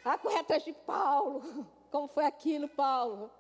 [0.04, 1.68] a correr atrás de Paulo.
[1.92, 3.32] Como foi aquilo, Paulo?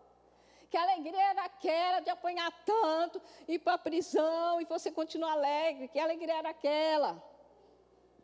[0.69, 5.87] Que alegria era aquela de apanhar tanto, ir para a prisão e você continuar alegre.
[5.87, 7.23] Que alegria era aquela.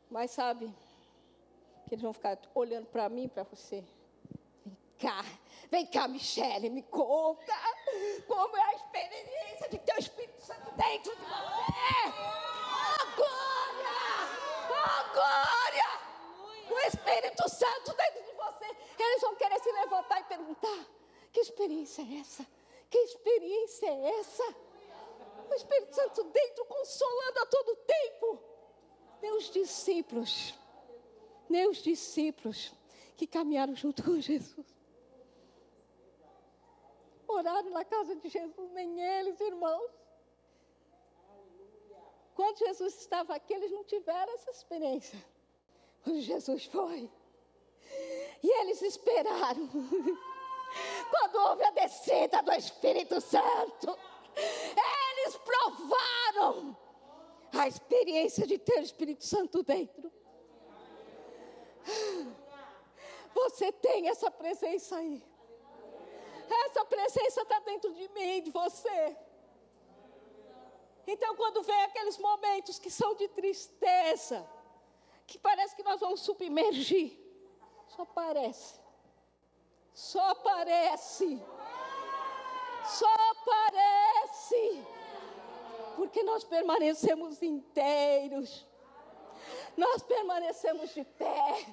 [0.10, 0.72] Mas sabe,
[1.88, 3.84] que eles vão ficar olhando para mim, para você.
[4.66, 5.26] Vem cá,
[5.72, 7.54] vem cá, Michele, me conta
[8.28, 11.34] como é a experiência de ter o Espírito Santo dentro de você.
[13.02, 13.55] Agora!
[14.86, 16.06] Agora!
[16.70, 18.66] O Espírito Santo dentro de você.
[19.00, 20.86] Eles vão querer se levantar e perguntar:
[21.32, 22.46] que experiência é essa?
[22.90, 24.44] Que experiência é essa?
[25.50, 28.56] O Espírito Santo dentro, consolando a todo tempo
[29.32, 30.54] os discípulos,
[31.50, 32.74] os discípulos
[33.18, 34.66] que caminharam junto com Jesus.
[37.28, 39.92] Oraram na casa de Jesus, nem eles, irmãos.
[42.36, 45.18] Quando Jesus estava aqui, eles não tiveram essa experiência.
[46.04, 47.10] Quando Jesus foi.
[48.44, 49.70] E eles esperaram.
[51.10, 53.98] Quando houve a descida do Espírito Santo,
[54.36, 56.78] eles provaram
[57.54, 60.12] a experiência de ter o Espírito Santo dentro.
[63.34, 65.24] Você tem essa presença aí.
[66.66, 69.18] Essa presença está dentro de mim, de você.
[71.08, 74.48] Então, quando vem aqueles momentos que são de tristeza,
[75.28, 77.20] que parece que nós vamos submergir,
[77.88, 78.80] só parece.
[79.94, 81.42] Só parece.
[82.86, 84.86] Só parece
[85.96, 88.66] porque nós permanecemos inteiros,
[89.76, 91.66] nós permanecemos de pé.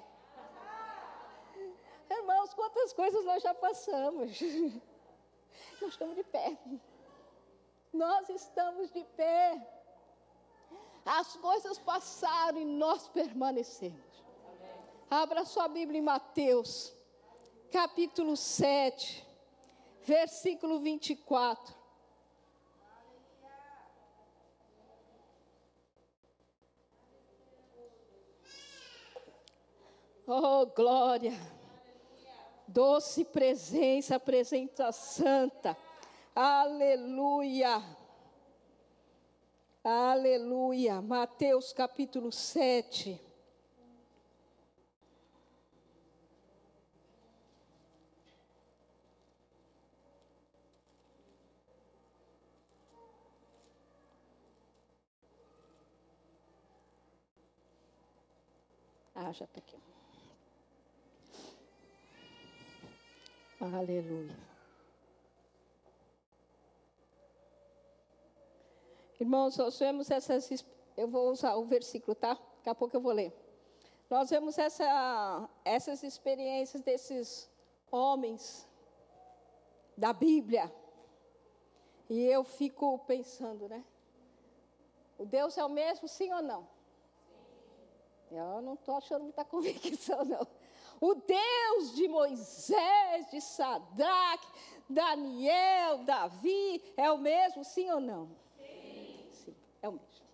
[2.10, 4.38] Irmãos, quantas coisas nós já passamos.
[5.80, 6.56] Nós estamos de pé.
[7.92, 9.68] Nós estamos de pé.
[11.05, 14.00] As coisas passaram e nós permanecemos.
[15.11, 16.94] Abra sua Bíblia em Mateus,
[17.70, 19.26] capítulo 7,
[20.05, 21.74] versículo 24.
[30.26, 31.35] Oh, glória!
[32.66, 35.76] Doce presença, presença santa.
[36.34, 37.82] Aleluia!
[39.84, 41.02] Aleluia!
[41.02, 43.20] Mateus capítulo 7.
[59.14, 59.76] Ah, já está aqui.
[63.60, 64.51] Aleluia.
[69.22, 70.64] Irmãos, nós vemos essas.
[70.96, 72.35] Eu vou usar o versículo, tá?
[72.35, 73.32] Daqui a pouco eu vou ler.
[74.11, 77.48] Nós vemos essa, essas experiências desses
[77.88, 78.68] homens
[79.96, 80.74] da Bíblia.
[82.11, 83.85] E eu fico pensando, né?
[85.16, 86.68] O Deus é o mesmo, sim ou não?
[88.28, 88.37] Sim.
[88.37, 90.44] Eu não estou achando muita convicção, não.
[91.00, 94.48] O Deus de Moisés, de Sadraque,
[94.90, 98.41] Daniel, Davi, é o mesmo, sim ou não?
[99.82, 100.26] É o mesmo.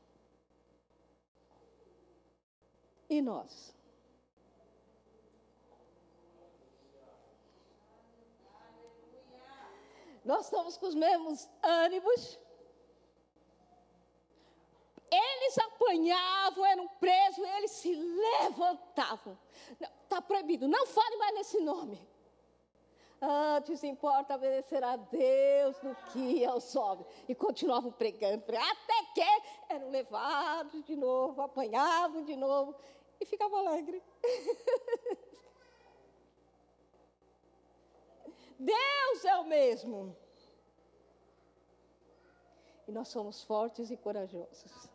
[3.08, 3.74] E nós?
[10.24, 12.38] Nós estamos com os mesmos ânimos,
[15.10, 19.38] eles apanhavam, eram presos, eles se levantavam.
[20.02, 22.07] Está proibido, não fale mais nesse nome.
[23.20, 27.06] Antes importa obedecer a Deus do que aos homens.
[27.28, 29.20] E continuavam pregando, até que
[29.68, 32.76] eram levados de novo, apanhavam de novo
[33.20, 34.02] e ficavam alegres.
[38.58, 40.16] Deus é o mesmo.
[42.86, 44.88] E nós somos fortes e corajosos.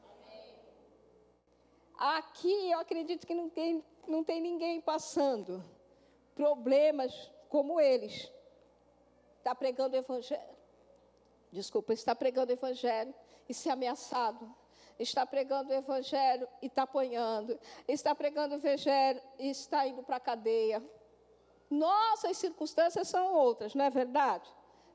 [1.97, 5.63] Aqui eu acredito que não tem, não tem ninguém passando
[6.35, 8.31] problemas como eles.
[9.37, 10.57] Está pregando o evangelho.
[11.51, 13.13] Desculpa, está pregando o evangelho
[13.47, 14.43] e se ameaçado.
[14.97, 17.59] Está pregando o evangelho e está apanhando.
[17.87, 20.83] Está pregando o evangelho e está indo para a cadeia.
[21.69, 24.51] Nossas circunstâncias são outras, não é verdade?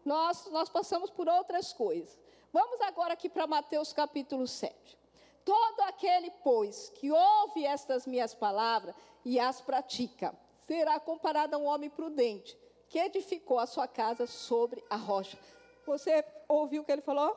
[0.09, 2.19] nós, nós passamos por outras coisas.
[2.53, 4.99] Vamos agora aqui para Mateus capítulo 7.
[5.45, 8.95] Todo aquele, pois, que ouve estas minhas palavras
[9.25, 10.35] e as pratica,
[10.69, 12.55] será comparado a um homem prudente,
[12.91, 15.39] que edificou a sua casa sobre a rocha.
[15.87, 17.35] Você ouviu o que ele falou?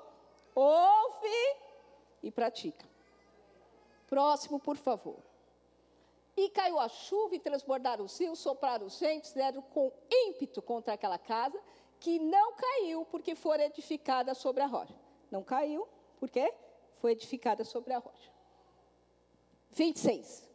[0.54, 1.56] Ouve
[2.22, 2.86] e pratica.
[4.06, 5.16] Próximo, por favor.
[6.36, 10.94] E caiu a chuva e transbordaram os rios, sopraram os ventos, deram com ímpeto contra
[10.94, 11.58] aquela casa,
[12.02, 14.96] que não caiu porque for edificada sobre a rocha.
[15.30, 15.88] Não caiu,
[16.20, 16.54] por quê?
[16.96, 18.30] Foi edificada sobre a rocha.
[19.70, 20.51] 26.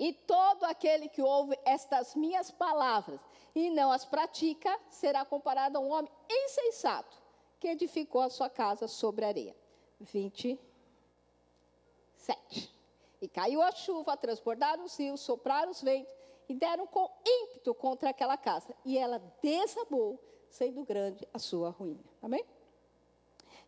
[0.00, 3.20] E todo aquele que ouve estas minhas palavras
[3.54, 7.16] e não as pratica, será comparado a um homem insensato,
[7.58, 9.54] que edificou a sua casa sobre areia.
[10.00, 10.58] 27.
[13.20, 16.12] E caiu a chuva, transbordaram os rios, sopraram os ventos
[16.48, 18.74] e deram com ímpeto contra aquela casa.
[18.84, 22.02] E ela desabou, sendo grande a sua ruína.
[22.22, 22.44] Amém?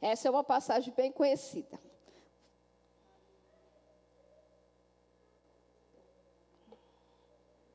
[0.01, 1.79] Essa é uma passagem bem conhecida.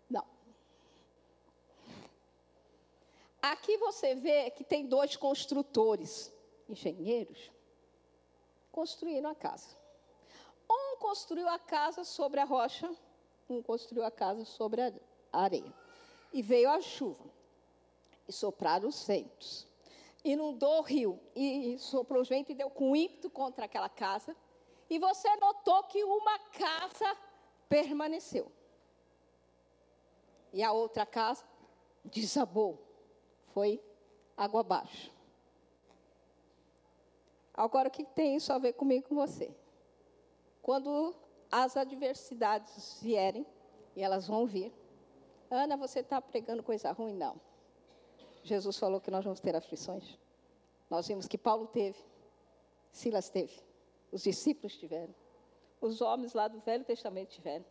[0.09, 0.25] Não.
[3.51, 6.33] Aqui você vê que tem dois construtores,
[6.67, 7.49] engenheiros,
[8.73, 9.77] construindo a casa.
[10.69, 12.93] Um construiu a casa sobre a rocha,
[13.49, 14.91] um construiu a casa sobre a
[15.31, 15.73] areia.
[16.33, 17.23] E veio a chuva,
[18.27, 19.65] e sopraram os ventos,
[20.25, 24.35] inundou o rio, e soprou os ventos e deu com ímpeto contra aquela casa.
[24.89, 27.17] E você notou que uma casa
[27.69, 28.51] permaneceu.
[30.51, 31.45] E a outra casa
[32.03, 32.86] desabou,
[33.57, 33.81] foi
[34.37, 35.11] água abaixo.
[37.55, 39.49] Agora, o que tem isso a ver comigo e com você?
[40.61, 41.15] Quando
[41.51, 43.47] as adversidades vierem,
[43.95, 44.71] e elas vão vir,
[45.49, 47.15] Ana, você está pregando coisa ruim?
[47.15, 47.41] Não.
[48.43, 50.19] Jesus falou que nós vamos ter aflições.
[50.87, 51.97] Nós vimos que Paulo teve,
[52.91, 53.59] Silas teve,
[54.11, 55.15] os discípulos tiveram,
[55.81, 57.65] os homens lá do Velho Testamento tiveram.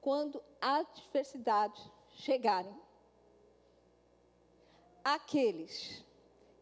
[0.00, 2.85] Quando a adversidade chegarem,
[5.06, 6.04] aqueles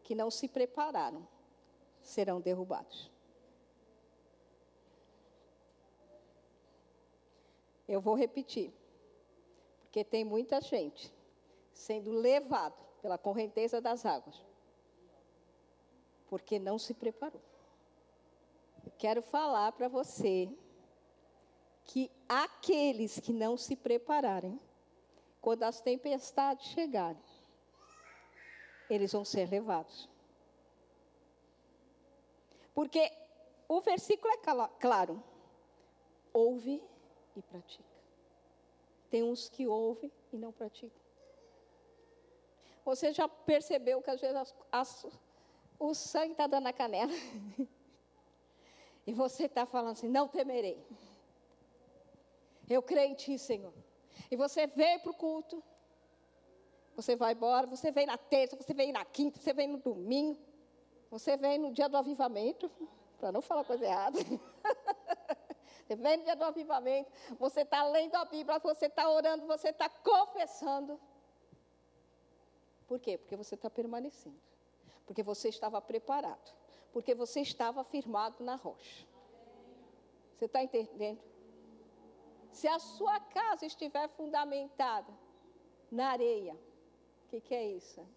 [0.03, 1.27] que não se prepararam
[1.99, 3.09] serão derrubados.
[7.87, 8.71] Eu vou repetir,
[9.79, 11.11] porque tem muita gente
[11.73, 14.39] sendo levado pela correnteza das águas,
[16.29, 17.41] porque não se preparou.
[18.85, 20.47] Eu quero falar para você
[21.83, 24.59] que aqueles que não se prepararem,
[25.41, 27.21] quando as tempestades chegarem,
[28.89, 30.09] eles vão ser levados.
[32.73, 33.11] Porque
[33.67, 34.37] o versículo é
[34.79, 35.23] claro:
[36.33, 36.83] ouve
[37.35, 37.95] e pratica.
[39.09, 41.01] Tem uns que ouvem e não praticam.
[42.83, 45.07] Você já percebeu que às vezes as, as,
[45.79, 47.11] o sangue está dando na canela?
[49.07, 50.85] e você está falando assim: não temerei.
[52.69, 53.73] Eu creio em Ti, Senhor.
[54.29, 55.63] E você veio para o culto.
[56.95, 60.39] Você vai embora, você vem na terça, você vem na quinta, você vem no domingo.
[61.11, 62.71] Você vem no dia do avivamento,
[63.17, 64.19] para não falar coisa errada.
[65.87, 69.69] Você vem no dia do avivamento, você está lendo a Bíblia, você está orando, você
[69.69, 70.99] está confessando.
[72.87, 73.19] Por quê?
[73.19, 74.41] Porque você está permanecendo.
[75.05, 76.55] Porque você estava preparado.
[76.91, 79.05] Porque você estava firmado na rocha.
[80.35, 81.21] Você está entendendo?
[82.51, 85.13] Se a sua casa estiver fundamentada
[85.91, 86.57] na areia,
[87.25, 88.07] o que, que é isso?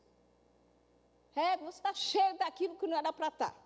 [1.34, 3.50] É, você está cheio daquilo que não era para estar.
[3.50, 3.56] Tá.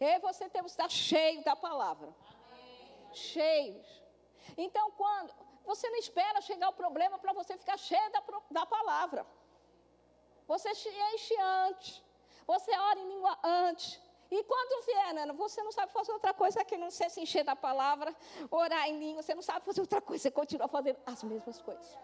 [0.00, 2.08] E você temos que estar cheio da palavra.
[2.08, 3.14] Amém.
[3.14, 4.02] Cheios.
[4.56, 5.32] Então, quando.
[5.64, 9.24] Você não espera chegar o problema para você ficar cheio da, da palavra.
[10.48, 12.02] Você enche antes.
[12.46, 14.00] Você ora em língua antes.
[14.30, 17.44] E quando vier, Nana, você não sabe fazer outra coisa que não ser se encher
[17.44, 18.14] da palavra,
[18.50, 21.98] orar em língua, você não sabe fazer outra coisa, você continua fazendo as mesmas coisas.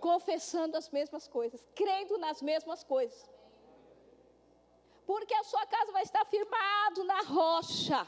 [0.00, 3.28] Confessando as mesmas coisas, crendo nas mesmas coisas
[5.10, 8.06] porque a sua casa vai estar firmado na rocha.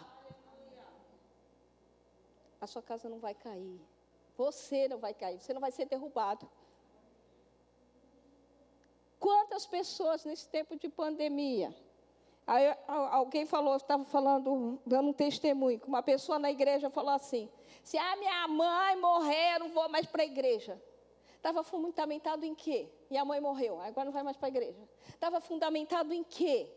[2.61, 3.80] A sua casa não vai cair.
[4.36, 6.49] Você não vai cair, você não vai ser derrubado.
[9.18, 11.74] Quantas pessoas nesse tempo de pandemia?
[12.47, 17.51] Aí, alguém falou, estava falando, dando um testemunho, que uma pessoa na igreja falou assim:
[17.82, 20.80] se a minha mãe morrer, eu não vou mais para a igreja.
[21.43, 22.88] Estava fundamentado em quê?
[23.11, 24.88] E a mãe morreu, agora não vai mais para a igreja.
[25.09, 26.72] Estava fundamentado em quê?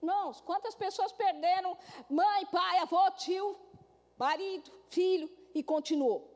[0.00, 1.76] Irmãos, quantas pessoas perderam
[2.08, 3.58] mãe, pai, avô, tio,
[4.16, 6.32] marido, filho e continuou?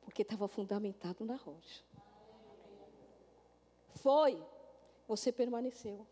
[0.00, 1.84] Porque estava fundamentado na rocha.
[3.94, 4.44] Foi,
[5.06, 6.04] você permaneceu.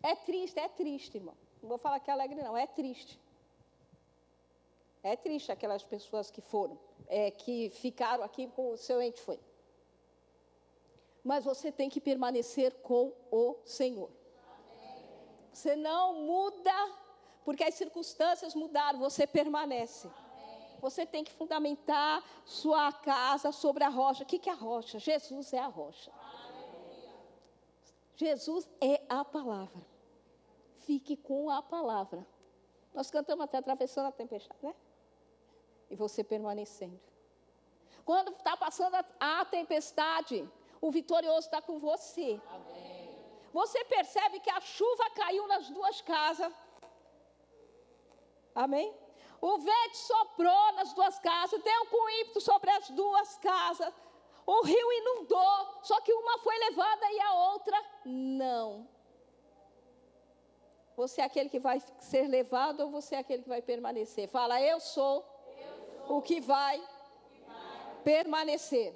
[0.00, 1.36] É triste, é triste, irmão.
[1.60, 3.20] Não vou falar que é alegre, não, é triste.
[5.04, 6.78] É triste aquelas pessoas que foram,
[7.08, 9.38] é, que ficaram aqui com o seu ente foi.
[11.22, 14.10] Mas você tem que permanecer com o Senhor.
[15.52, 16.72] Você não muda,
[17.44, 20.10] porque as circunstâncias mudaram, você permanece.
[20.80, 24.22] Você tem que fundamentar sua casa sobre a rocha.
[24.22, 24.98] O que é a rocha?
[24.98, 26.10] Jesus é a rocha.
[28.16, 29.84] Jesus é a palavra.
[30.78, 32.26] Fique com a palavra.
[32.94, 34.74] Nós cantamos até atravessando a tempestade, né?
[35.94, 37.00] E você permanecendo.
[38.04, 40.36] Quando está passando a, tempestade,
[40.80, 42.40] o vitorioso está com você.
[42.50, 43.04] Amém.
[43.52, 46.52] Você percebe que a chuva caiu nas duas casas.
[48.52, 48.92] Amém?
[49.40, 53.94] O vento soprou nas duas casas, deu com ímpeto sobre as duas casas.
[54.44, 58.88] O rio inundou, só que uma foi levada e a outra não.
[60.96, 64.26] Você é aquele que vai ser levado ou você é aquele que vai permanecer?
[64.26, 65.33] Fala, eu sou
[66.08, 66.82] o que vai,
[68.02, 68.94] permanecer.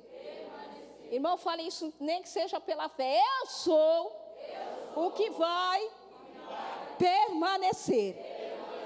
[1.11, 3.21] Irmão, fale isso nem que seja pela fé.
[3.41, 4.13] Eu sou,
[4.95, 5.91] o que vai,
[6.99, 8.17] permanecer.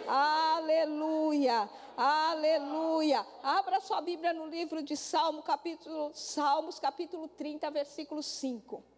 [0.07, 1.69] Aleluia.
[1.97, 3.27] Aleluia.
[3.43, 8.92] Abra sua Bíblia no livro de Salmo, capítulo, Salmos, capítulo 30, versículo 5.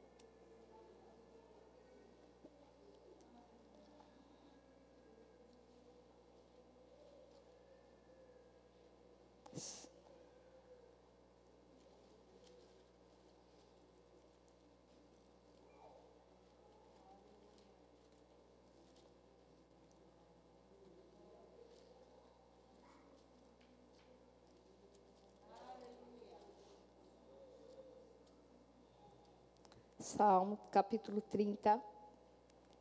[30.17, 31.83] Salmo, capítulo 30,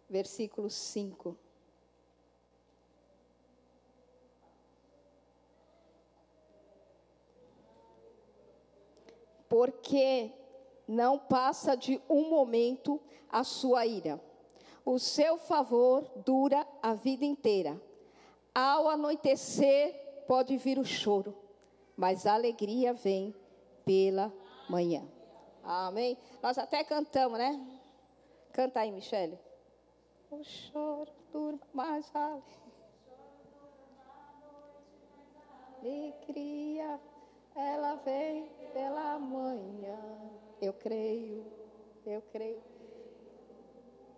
[0.07, 1.35] versículo 5.
[9.49, 10.31] Porque
[10.87, 14.21] não passa de um momento a sua ira.
[14.85, 17.81] O seu favor dura a vida inteira.
[18.53, 21.35] Ao anoitecer pode vir o choro,
[21.97, 23.33] mas a alegria vem
[23.83, 24.31] pela
[24.69, 25.12] manhã.
[25.63, 26.17] Amém?
[26.41, 27.59] Nós até cantamos, né?
[28.51, 29.39] Canta aí, Michele.
[30.29, 32.11] O choro dura mais
[35.83, 36.99] alegria,
[37.55, 39.99] ela vem pela manhã.
[40.61, 41.45] Eu creio,
[42.05, 42.61] eu creio.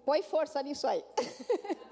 [0.06, 1.04] Põe força nisso aí.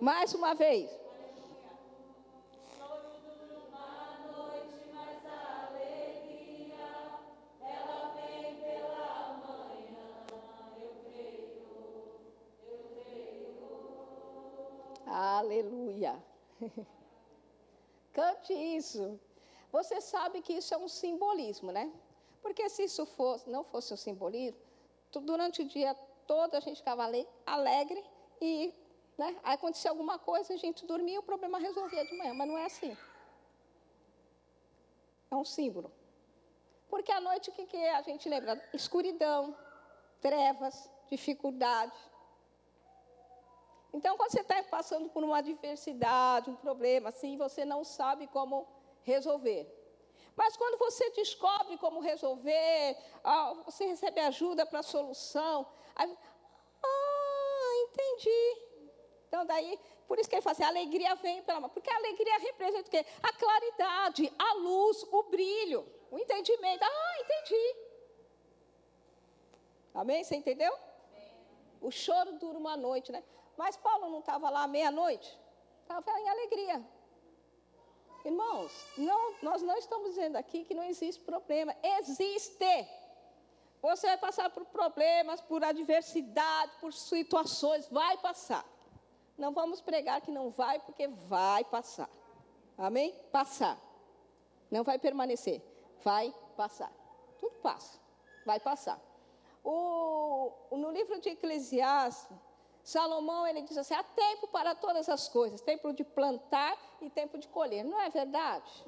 [0.00, 0.90] Mais uma vez.
[15.06, 16.22] Aleluia.
[18.12, 19.18] Cante isso.
[19.70, 21.92] Você sabe que isso é um simbolismo, né?
[22.40, 24.58] Porque se isso fosse, não fosse um simbolismo,
[25.22, 25.94] durante o dia
[26.26, 27.04] todo a gente ficava
[27.44, 28.04] alegre
[28.40, 28.72] e
[29.20, 29.36] né?
[29.44, 32.64] Aí acontecia alguma coisa, a gente dormia, o problema resolvia de manhã, mas não é
[32.64, 32.96] assim.
[35.30, 35.92] É um símbolo.
[36.88, 38.52] Porque à noite o que, que a gente lembra?
[38.72, 39.54] Escuridão,
[40.22, 41.98] trevas, dificuldade.
[43.92, 48.66] Então, quando você está passando por uma adversidade, um problema assim, você não sabe como
[49.02, 49.62] resolver.
[50.34, 58.69] Mas quando você descobre como resolver, ah, você recebe ajuda para a solução, ah, entendi.
[59.30, 59.78] Então, daí,
[60.08, 61.70] por isso que ele fala assim, a alegria vem pela mão.
[61.70, 63.06] Porque a alegria representa o quê?
[63.22, 66.82] A claridade, a luz, o brilho, o entendimento.
[66.82, 67.76] Ah, entendi.
[69.94, 70.24] Amém?
[70.24, 70.76] Você entendeu?
[71.80, 73.22] O choro dura uma noite, né?
[73.56, 75.38] Mas Paulo não estava lá meia-noite?
[75.82, 76.84] Estava em alegria.
[78.24, 81.72] Irmãos, não, nós não estamos dizendo aqui que não existe problema.
[82.00, 82.88] Existe.
[83.80, 88.66] Você vai passar por problemas, por adversidade, por situações, vai passar.
[89.40, 92.10] Não vamos pregar que não vai, porque vai passar.
[92.76, 93.18] Amém?
[93.32, 93.78] Passar.
[94.70, 95.62] Não vai permanecer.
[96.04, 96.92] Vai passar.
[97.38, 97.98] Tudo passa.
[98.44, 99.00] Vai passar.
[99.64, 102.36] O, no livro de Eclesiastes,
[102.84, 107.38] Salomão ele diz assim: há tempo para todas as coisas, tempo de plantar e tempo
[107.38, 107.82] de colher.
[107.82, 108.86] Não é verdade?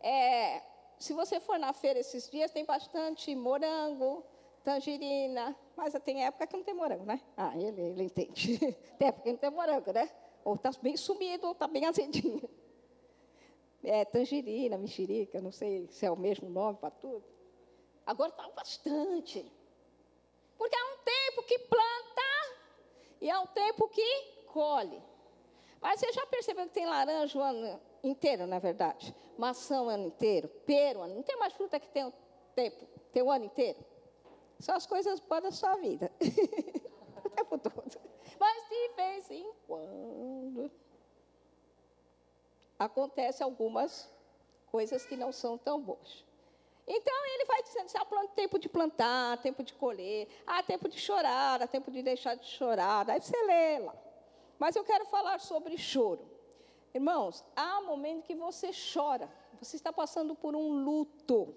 [0.00, 0.60] É,
[0.98, 4.24] se você for na feira esses dias, tem bastante morango,
[4.64, 5.56] tangerina.
[5.76, 7.20] Mas tem época que não tem morango, né?
[7.36, 8.58] Ah, ele, ele entende.
[8.98, 10.10] tem época que não tem morango, né?
[10.44, 12.48] Ou está bem sumido, ou está bem azedinho.
[13.82, 17.24] É, tangerina, mexerica, não sei se é o mesmo nome para tudo.
[18.06, 19.50] Agora está bastante.
[20.56, 22.22] Porque há um tempo que planta
[23.20, 25.02] e há um tempo que colhe.
[25.80, 29.14] Mas você já percebeu que tem laranja o ano inteiro, na verdade?
[29.36, 31.16] Maçã o ano inteiro, pera o ano.
[31.16, 32.12] Não tem mais fruta que tem o
[32.54, 33.84] tempo, tem o ano inteiro.
[34.62, 36.08] São as coisas boas da sua vida.
[37.24, 38.00] o tempo todo.
[38.38, 40.70] Mas de vez em quando
[42.78, 44.08] acontece algumas
[44.70, 46.24] coisas que não são tão boas.
[46.86, 51.60] Então ele vai dizendo, há tempo de plantar, tempo de colher, há tempo de chorar,
[51.60, 53.10] há tempo de deixar de chorar.
[53.10, 53.96] Aí você lê lá.
[54.60, 56.24] Mas eu quero falar sobre choro.
[56.94, 59.28] Irmãos, há um momento que você chora.
[59.60, 61.52] Você está passando por um luto.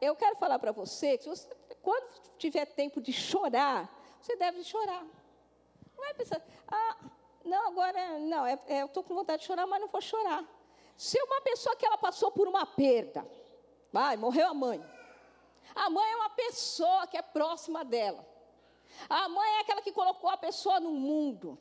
[0.00, 1.48] Eu quero falar para você que você,
[1.82, 3.88] quando tiver tempo de chorar,
[4.20, 5.04] você deve chorar.
[5.96, 6.96] Não é pensar, ah,
[7.44, 10.44] não, agora não, é, é, eu estou com vontade de chorar, mas não vou chorar.
[10.96, 13.26] Se uma pessoa que ela passou por uma perda,
[13.92, 14.84] vai, morreu a mãe.
[15.74, 18.24] A mãe é uma pessoa que é próxima dela.
[19.08, 21.58] A mãe é aquela que colocou a pessoa no mundo.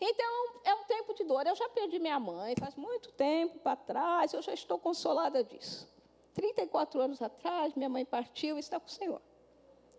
[0.00, 1.46] Então, é um tempo de dor.
[1.46, 5.88] Eu já perdi minha mãe faz muito tempo para trás, eu já estou consolada disso.
[6.34, 9.20] 34 anos atrás, minha mãe partiu e está com o Senhor.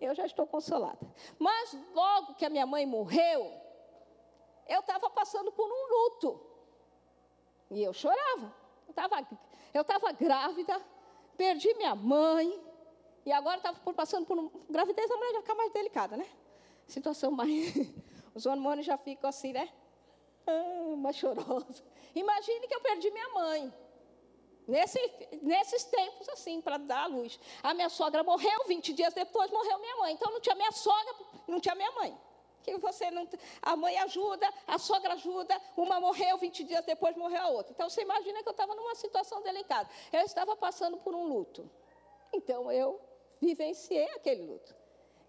[0.02, 1.00] Eu já estou consolada.
[1.40, 3.52] Mas logo que a minha mãe morreu,
[4.68, 6.40] eu estava passando por um luto.
[7.72, 8.54] E eu chorava.
[9.74, 10.80] Eu estava grávida,
[11.36, 12.62] perdi minha mãe,
[13.26, 16.28] e agora estava passando por um, gravidez, a mulher já fica mais delicada, né?
[16.88, 17.74] Situação mais.
[18.36, 19.70] Os hormônios já ficam assim, né?
[20.46, 21.84] Ah, mais chorosa.
[22.14, 23.74] Imagine que eu perdi minha mãe.
[24.68, 25.00] Nesse,
[25.42, 27.40] nesses tempos, assim, para dar a luz.
[27.62, 30.14] A minha sogra morreu, 20 dias depois morreu minha mãe.
[30.14, 31.16] Então não tinha minha sogra,
[31.48, 32.18] não tinha minha mãe.
[32.64, 33.28] Que você não,
[33.62, 37.74] a mãe ajuda, a sogra ajuda, uma morreu, 20 dias depois morreu a outra.
[37.74, 39.90] Então você imagina que eu estava numa situação delicada.
[40.14, 41.70] Eu estava passando por um luto.
[42.32, 43.02] Então eu
[43.42, 44.83] vivenciei aquele luto.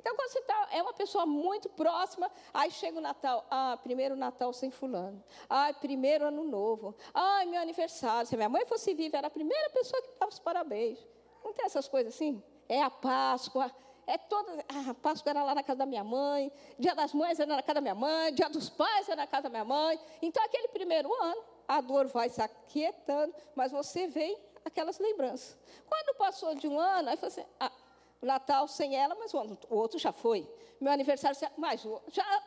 [0.04, 4.14] Então, quando você tá, é uma pessoa muito próxima, aí chega o Natal, ah, primeiro
[4.14, 8.26] Natal sem fulano, ah, primeiro ano novo, ah, meu aniversário.
[8.26, 10.98] Se minha mãe fosse viva, era a primeira pessoa que dava os parabéns.
[11.42, 12.42] Não tem essas coisas assim?
[12.68, 13.74] É a Páscoa,
[14.06, 14.62] é toda.
[14.68, 17.62] Ah, a Páscoa era lá na casa da minha mãe, Dia das Mães era na
[17.62, 19.98] casa da minha mãe, Dia dos Pais era na casa da minha mãe.
[20.20, 25.56] Então, aquele primeiro ano, a dor vai se aquietando, mas você vê aquelas lembranças.
[25.88, 27.83] Quando passou de um ano, aí você, assim,
[28.22, 30.48] ah, Natal sem ela, mas o outro já foi.
[30.80, 32.42] Meu aniversário, mais já.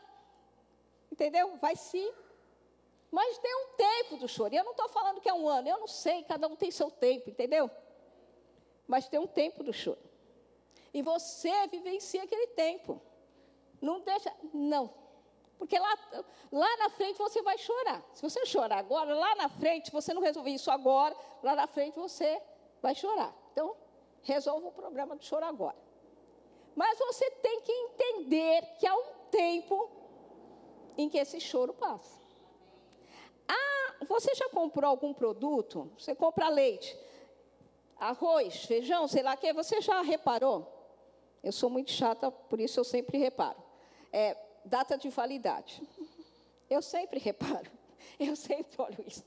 [1.11, 1.55] Entendeu?
[1.57, 2.11] Vai sim.
[3.09, 4.53] Mas tem um tempo do choro.
[4.53, 6.69] E eu não estou falando que é um ano, eu não sei, cada um tem
[6.71, 7.69] seu tempo, entendeu?
[8.85, 9.99] Mas tem um tempo do choro.
[10.93, 13.01] E você vivencia aquele tempo.
[13.81, 14.33] Não deixa.
[14.53, 14.93] Não.
[15.57, 15.97] Porque lá,
[16.51, 18.03] lá na frente você vai chorar.
[18.13, 21.95] Se você chorar agora, lá na frente, você não resolver isso agora, lá na frente
[21.95, 22.41] você
[22.81, 23.33] vai chorar.
[23.51, 23.75] Então,
[24.27, 25.77] resolva o problema do choro agora.
[26.75, 29.89] Mas você tem que entender que há um tempo
[30.97, 32.19] em que esse choro passa.
[33.47, 35.89] Ah, você já comprou algum produto?
[35.97, 36.97] Você compra leite,
[37.97, 40.67] arroz, feijão, sei lá o que, você já reparou?
[41.41, 43.63] Eu sou muito chata, por isso eu sempre reparo.
[44.11, 45.81] É, data de validade.
[46.69, 47.71] Eu sempre reparo.
[48.19, 49.23] Eu sempre olho isso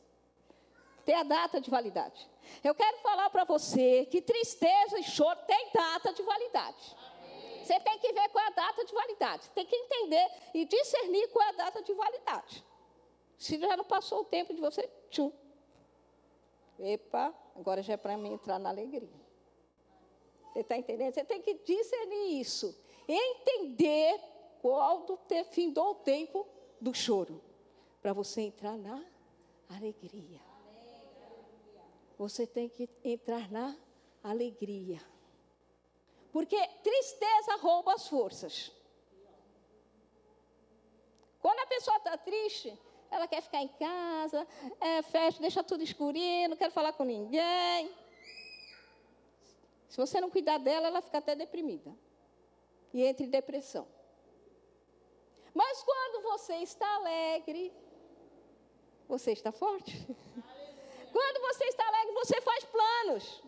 [1.00, 2.28] tem a data de validade.
[2.62, 6.96] Eu quero falar para você que tristeza e choro tem data de validade.
[7.62, 9.50] Você tem que ver qual é a data de validade.
[9.50, 12.64] Tem que entender e discernir qual é a data de validade.
[13.38, 15.32] Se já não passou o tempo de você, tchum.
[16.78, 19.08] Epa, agora já é para mim entrar na alegria.
[20.52, 21.14] Você está entendendo?
[21.14, 22.76] Você tem que discernir isso.
[23.06, 24.20] Entender
[24.60, 26.46] qual do ter, findou o tempo
[26.80, 27.40] do choro.
[28.02, 29.04] Para você entrar na
[29.68, 30.49] alegria
[32.20, 33.74] você tem que entrar na
[34.22, 35.00] alegria.
[36.30, 38.70] Porque tristeza rouba as forças.
[41.40, 42.78] Quando a pessoa está triste,
[43.10, 44.46] ela quer ficar em casa,
[44.78, 45.00] é,
[45.40, 47.90] deixa tudo escurinho, não quer falar com ninguém.
[49.88, 51.96] Se você não cuidar dela, ela fica até deprimida.
[52.92, 53.88] E entra em depressão.
[55.54, 57.72] Mas quando você está alegre,
[59.08, 59.96] você está forte.
[61.12, 63.42] Quando você está alegre, você faz planos.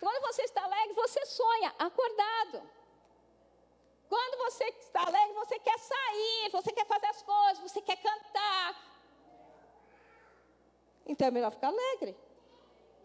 [0.00, 2.62] Quando você está alegre, você sonha acordado.
[4.08, 8.68] Quando você está alegre, você quer sair, você quer fazer as coisas, você quer cantar.
[11.06, 12.16] Então é melhor ficar alegre.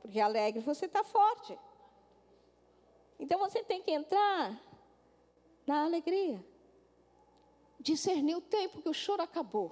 [0.01, 1.57] Porque alegre você está forte.
[3.20, 4.59] Então você tem que entrar
[5.65, 6.43] na alegria.
[7.80, 9.70] Discernir o tempo que o choro acabou.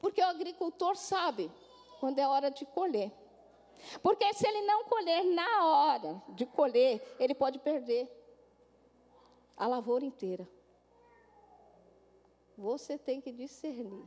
[0.00, 1.50] Porque o agricultor sabe
[2.02, 3.12] quando é hora de colher.
[4.02, 8.10] Porque se ele não colher na hora de colher, ele pode perder
[9.56, 10.48] a lavoura inteira.
[12.58, 14.04] Você tem que discernir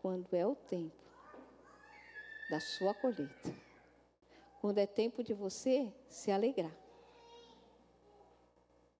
[0.00, 1.04] quando é o tempo
[2.48, 3.54] da sua colheita.
[4.58, 6.74] Quando é tempo de você se alegrar.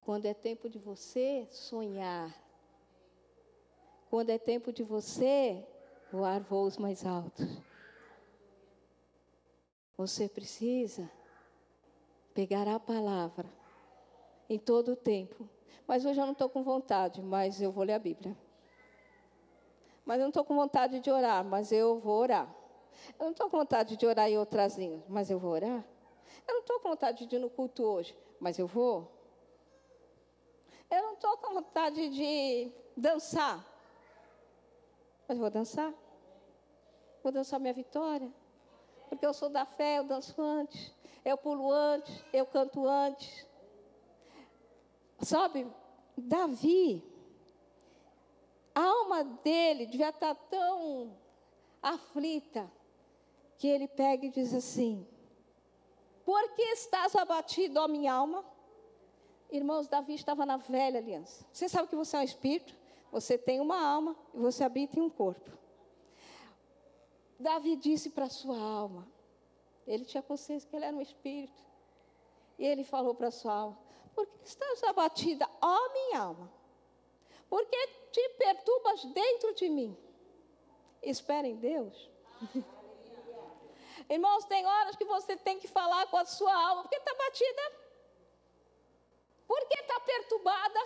[0.03, 2.31] Quando é tempo de você sonhar.
[4.11, 5.67] Quando é tempo de você
[6.13, 7.49] voar voos mais altos.
[9.97, 11.11] Você precisa
[12.35, 13.49] pegar a palavra
[14.49, 15.49] em todo o tempo.
[15.87, 18.37] Mas hoje eu não estou com vontade, mas eu vou ler a Bíblia.
[20.05, 22.55] Mas eu não estou com vontade de orar, mas eu vou orar.
[23.19, 25.85] Eu não estou com vontade de orar em outras línguas, mas eu vou orar.
[26.47, 29.11] Eu não estou com vontade de ir no culto hoje, mas eu vou.
[30.91, 33.65] Eu não estou com vontade de dançar,
[35.27, 36.02] mas eu vou dançar.
[37.23, 38.33] Vou dançar minha vitória.
[39.09, 40.93] Porque eu sou da fé, eu danço antes,
[41.25, 43.47] eu pulo antes, eu canto antes.
[45.21, 45.71] Sabe,
[46.17, 47.05] Davi,
[48.75, 51.15] a alma dele devia estar tão
[51.83, 52.71] aflita
[53.59, 55.07] que ele pega e diz assim:
[56.25, 58.45] Por que estás abatido, ó minha alma?
[59.51, 61.45] Irmãos, Davi estava na velha aliança.
[61.53, 62.75] Você sabe que você é um espírito,
[63.11, 65.62] você tem uma alma e você habita em um corpo.
[67.43, 69.07] Davi disse para sua alma,
[69.87, 71.63] ele tinha consciência que ele era um espírito.
[72.59, 73.79] E ele falou para sua alma:
[74.15, 76.53] Por que estás abatida, ó minha alma?
[77.49, 79.97] Por que te perturbas dentro de mim?
[81.03, 82.11] Espera em Deus.
[84.09, 87.63] Irmãos, tem horas que você tem que falar com a sua alma, porque está batida.
[89.47, 90.81] Por que está perturbada?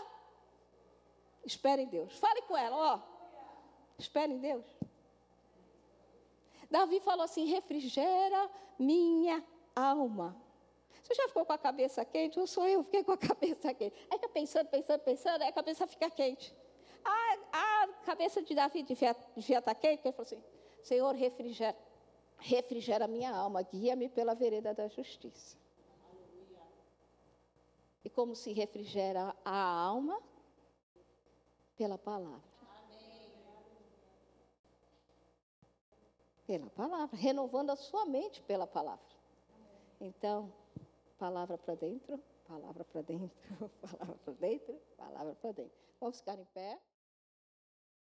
[1.45, 2.19] Espere em Deus.
[2.19, 3.01] Fale com ela, ó.
[3.99, 4.65] Espere em Deus.
[6.77, 9.43] Davi falou assim: refrigera minha
[9.75, 10.37] alma.
[11.03, 12.39] Você já ficou com a cabeça quente?
[12.39, 13.97] Ou sou eu fiquei com a cabeça quente?
[14.11, 16.55] Aí está pensando, pensando, pensando, aí a cabeça fica quente.
[17.03, 20.43] A, a cabeça de Davi devia, devia estar tá quente, porque ele falou assim:
[20.83, 21.77] Senhor, refrigera,
[22.37, 25.57] refrigera minha alma, guia-me pela vereda da justiça.
[28.05, 30.21] E como se refrigera a alma?
[31.77, 32.56] Pela palavra.
[36.47, 39.05] Pela palavra, renovando a sua mente pela palavra.
[40.01, 40.53] Então,
[41.19, 43.37] palavra para dentro, palavra para dentro,
[43.81, 45.79] palavra para dentro, palavra para dentro.
[46.01, 46.79] Vamos ficar em pé.